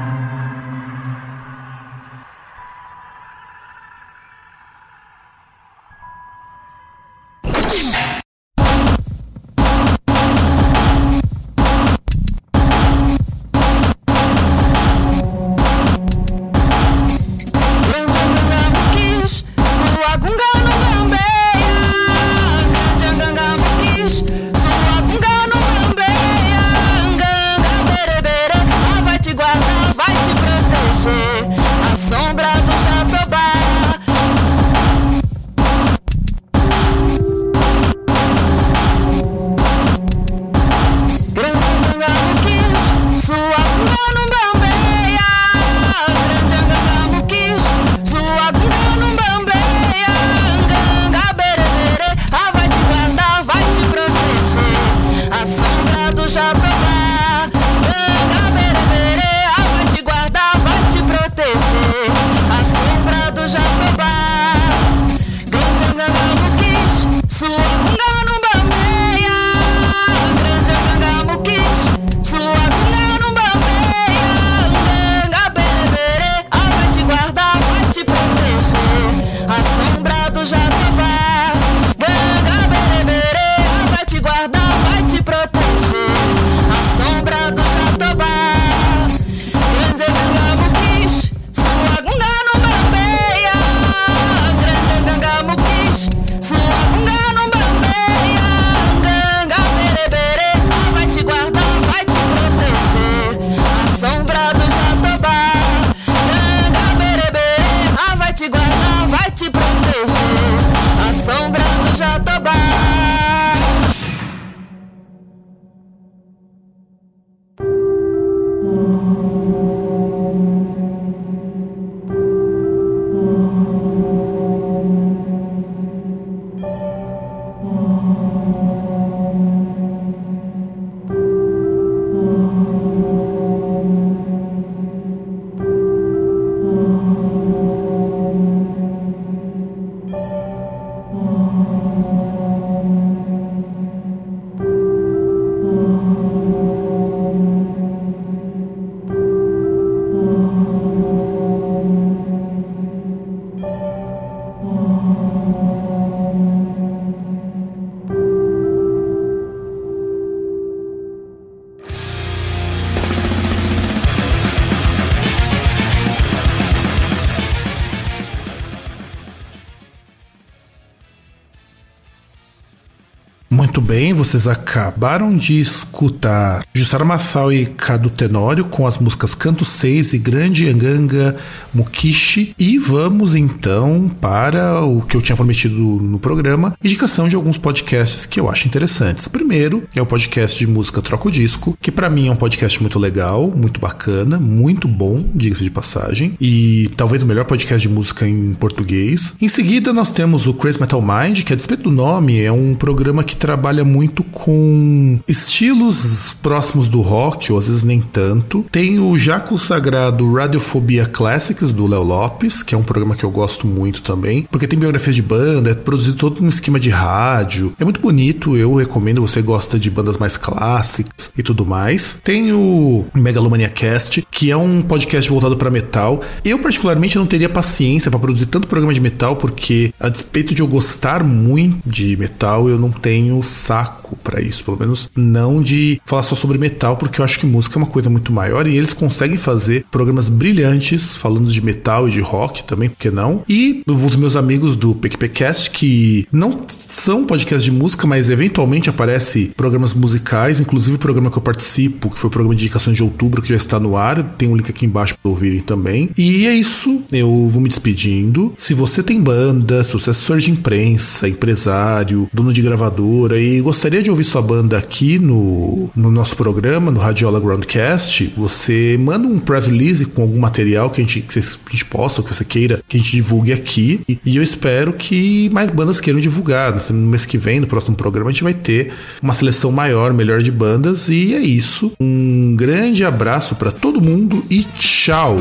Vocês 174.31 174.47
acabaram 174.47 175.35
de 175.35 175.59
escutar 175.59 176.63
Jussara 176.73 177.03
Massal 177.03 177.51
e 177.51 177.65
Cadu 177.65 178.09
Tenório 178.09 178.63
com 178.63 178.87
as 178.87 178.97
músicas 178.97 179.35
Canto 179.35 179.65
6 179.65 180.13
e 180.13 180.17
Grande 180.17 180.69
Anganga 180.69 181.35
Mukishi. 181.73 182.55
E 182.57 182.77
vamos 182.77 183.35
então 183.35 184.09
para 184.21 184.85
o 184.85 185.01
que 185.01 185.17
eu 185.17 185.21
tinha 185.21 185.35
prometido 185.35 185.75
no 185.75 186.17
programa, 186.17 186.77
indicação 186.81 187.27
de 187.27 187.35
alguns 187.35 187.57
podcasts 187.57 188.25
que 188.25 188.39
eu 188.39 188.49
acho 188.49 188.69
interessantes. 188.69 189.27
Primeiro 189.27 189.83
é 189.93 190.01
o 190.01 190.05
podcast 190.05 190.57
de 190.57 190.65
música 190.65 191.01
Troca 191.01 191.27
o 191.27 191.31
Disco, 191.31 191.77
que 191.81 191.91
para 191.91 192.09
mim 192.09 192.29
é 192.29 192.31
um 192.31 192.37
podcast 192.37 192.79
muito 192.79 192.97
legal, 192.97 193.51
muito 193.53 193.81
bacana, 193.81 194.39
muito 194.39 194.87
bom, 194.87 195.25
diga-se 195.35 195.65
de 195.65 195.69
passagem, 195.69 196.37
e 196.39 196.89
talvez 196.95 197.21
o 197.21 197.25
melhor 197.25 197.43
podcast 197.43 197.85
de 197.85 197.93
música 197.93 198.25
em 198.25 198.53
português. 198.53 199.35
Em 199.41 199.49
seguida, 199.49 199.91
nós 199.91 200.09
temos 200.09 200.47
o 200.47 200.53
Crazy 200.53 200.79
Metal 200.79 201.01
Mind, 201.01 201.43
que 201.43 201.51
a 201.51 201.55
despeito 201.55 201.83
do 201.83 201.91
nome, 201.91 202.39
é 202.39 202.51
um 202.51 202.73
programa 202.75 203.25
que 203.25 203.35
trabalha 203.35 203.83
muito 203.83 204.20
com 204.23 205.19
estilos 205.27 206.35
próximos 206.41 206.87
do 206.87 207.01
rock, 207.01 207.51
ou 207.51 207.59
às 207.59 207.67
vezes 207.67 207.83
nem 207.83 208.01
tanto. 208.01 208.65
Tem 208.71 208.99
o 208.99 209.17
já 209.17 209.39
consagrado 209.39 210.31
Radiofobia 210.33 211.05
Classics, 211.05 211.71
do 211.71 211.87
Léo 211.87 212.03
Lopes, 212.03 212.63
que 212.63 212.75
é 212.75 212.77
um 212.77 212.83
programa 212.83 213.15
que 213.15 213.23
eu 213.23 213.31
gosto 213.31 213.67
muito 213.67 214.01
também, 214.01 214.47
porque 214.51 214.67
tem 214.67 214.79
biografia 214.79 215.13
de 215.13 215.21
banda, 215.21 215.71
é 215.71 215.75
produzido 215.75 216.17
todo 216.17 216.43
um 216.43 216.47
esquema 216.47 216.79
de 216.79 216.89
rádio. 216.89 217.73
É 217.79 217.83
muito 217.83 218.01
bonito, 218.01 218.57
eu 218.57 218.75
recomendo, 218.75 219.21
você 219.21 219.41
gosta 219.41 219.79
de 219.79 219.89
bandas 219.89 220.17
mais 220.17 220.37
clássicas 220.37 221.31
e 221.37 221.43
tudo 221.43 221.65
mais. 221.65 222.17
Tem 222.23 222.51
o 222.51 223.05
Megalomania 223.13 223.69
Cast, 223.69 224.25
que 224.31 224.51
é 224.51 224.57
um 224.57 224.81
podcast 224.81 225.29
voltado 225.29 225.57
para 225.57 225.69
metal. 225.69 226.21
Eu, 226.43 226.59
particularmente, 226.59 227.17
não 227.17 227.25
teria 227.25 227.49
paciência 227.49 228.09
para 228.09 228.19
produzir 228.19 228.47
tanto 228.47 228.67
programa 228.67 228.93
de 228.93 228.99
metal, 228.99 229.35
porque 229.35 229.93
a 229.99 230.09
despeito 230.09 230.53
de 230.53 230.61
eu 230.61 230.67
gostar 230.67 231.23
muito 231.23 231.77
de 231.87 232.15
metal, 232.17 232.67
eu 232.69 232.77
não 232.77 232.91
tenho 232.91 233.41
saco 233.43 234.10
para 234.15 234.41
isso, 234.41 234.63
pelo 234.63 234.79
menos 234.79 235.09
não 235.15 235.61
de 235.61 236.01
falar 236.05 236.23
só 236.23 236.35
sobre 236.35 236.57
metal, 236.57 236.97
porque 236.97 237.21
eu 237.21 237.25
acho 237.25 237.39
que 237.39 237.45
música 237.45 237.77
é 237.77 237.81
uma 237.81 237.87
coisa 237.87 238.09
muito 238.09 238.31
maior 238.31 238.67
e 238.67 238.77
eles 238.77 238.93
conseguem 238.93 239.37
fazer 239.37 239.85
programas 239.91 240.29
brilhantes 240.29 241.15
falando 241.15 241.51
de 241.51 241.61
metal 241.61 242.07
e 242.07 242.11
de 242.11 242.19
rock 242.19 242.63
também, 242.63 242.89
por 242.89 242.97
que 242.97 243.11
não? 243.11 243.43
E 243.47 243.83
os 243.87 244.15
meus 244.15 244.35
amigos 244.35 244.75
do 244.75 244.93
PicPcast, 244.95 245.71
que 245.71 246.27
não 246.31 246.51
são 246.87 247.25
podcasts 247.25 247.63
de 247.63 247.71
música, 247.71 248.05
mas 248.05 248.29
eventualmente 248.29 248.89
aparece 248.89 249.51
programas 249.55 249.93
musicais, 249.93 250.59
inclusive 250.59 250.95
o 250.95 250.99
programa 250.99 251.29
que 251.31 251.37
eu 251.37 251.41
participo, 251.41 252.09
que 252.09 252.19
foi 252.19 252.27
o 252.27 252.31
programa 252.31 252.55
de 252.55 252.63
indicações 252.63 252.97
de 252.97 253.03
outubro, 253.03 253.41
que 253.41 253.49
já 253.49 253.55
está 253.55 253.79
no 253.79 253.95
ar, 253.95 254.21
tem 254.37 254.49
um 254.49 254.55
link 254.55 254.69
aqui 254.69 254.85
embaixo 254.85 255.15
para 255.21 255.31
ouvirem 255.31 255.61
também. 255.61 256.09
E 256.17 256.45
é 256.45 256.53
isso, 256.53 257.03
eu 257.11 257.49
vou 257.49 257.61
me 257.61 257.69
despedindo. 257.69 258.53
Se 258.57 258.73
você 258.73 259.01
tem 259.01 259.21
banda, 259.21 259.83
se 259.83 259.93
você 259.93 260.09
é 260.09 260.11
assessor 260.11 260.37
de 260.39 260.51
imprensa, 260.51 261.27
empresário, 261.27 262.29
dono 262.33 262.53
de 262.53 262.61
gravadora 262.61 263.39
e 263.39 263.61
gostaria 263.61 264.00
de 264.01 264.09
ouvir 264.09 264.23
sua 264.23 264.41
banda 264.41 264.77
aqui 264.77 265.19
no, 265.19 265.89
no 265.95 266.11
nosso 266.11 266.35
programa, 266.35 266.91
no 266.91 266.99
Radiola 266.99 267.39
Groundcast, 267.39 268.33
você 268.37 268.97
manda 268.99 269.27
um 269.27 269.39
press 269.39 269.67
release 269.67 270.05
com 270.05 270.21
algum 270.21 270.39
material 270.39 270.89
que 270.89 271.01
a 271.01 271.03
gente, 271.03 271.21
que 271.21 271.39
a 271.39 271.71
gente 271.71 271.85
possa, 271.85 272.21
que 272.21 272.33
você 272.33 272.45
queira 272.45 272.81
que 272.87 272.97
a 272.97 272.99
gente 272.99 273.11
divulgue 273.11 273.53
aqui. 273.53 274.01
E, 274.07 274.19
e 274.25 274.37
eu 274.37 274.43
espero 274.43 274.93
que 274.93 275.49
mais 275.49 275.69
bandas 275.69 275.99
queiram 275.99 276.19
divulgar. 276.19 276.81
No 276.91 277.07
mês 277.07 277.25
que 277.25 277.37
vem, 277.37 277.59
no 277.59 277.67
próximo 277.67 277.95
programa, 277.95 278.29
a 278.29 278.33
gente 278.33 278.43
vai 278.43 278.53
ter 278.53 278.91
uma 279.21 279.33
seleção 279.33 279.71
maior, 279.71 280.13
melhor 280.13 280.41
de 280.41 280.51
bandas. 280.51 281.09
E 281.09 281.33
é 281.33 281.39
isso. 281.39 281.91
Um 281.99 282.55
grande 282.55 283.03
abraço 283.03 283.55
para 283.55 283.71
todo 283.71 284.01
mundo 284.01 284.43
e 284.49 284.63
tchau! 284.63 285.37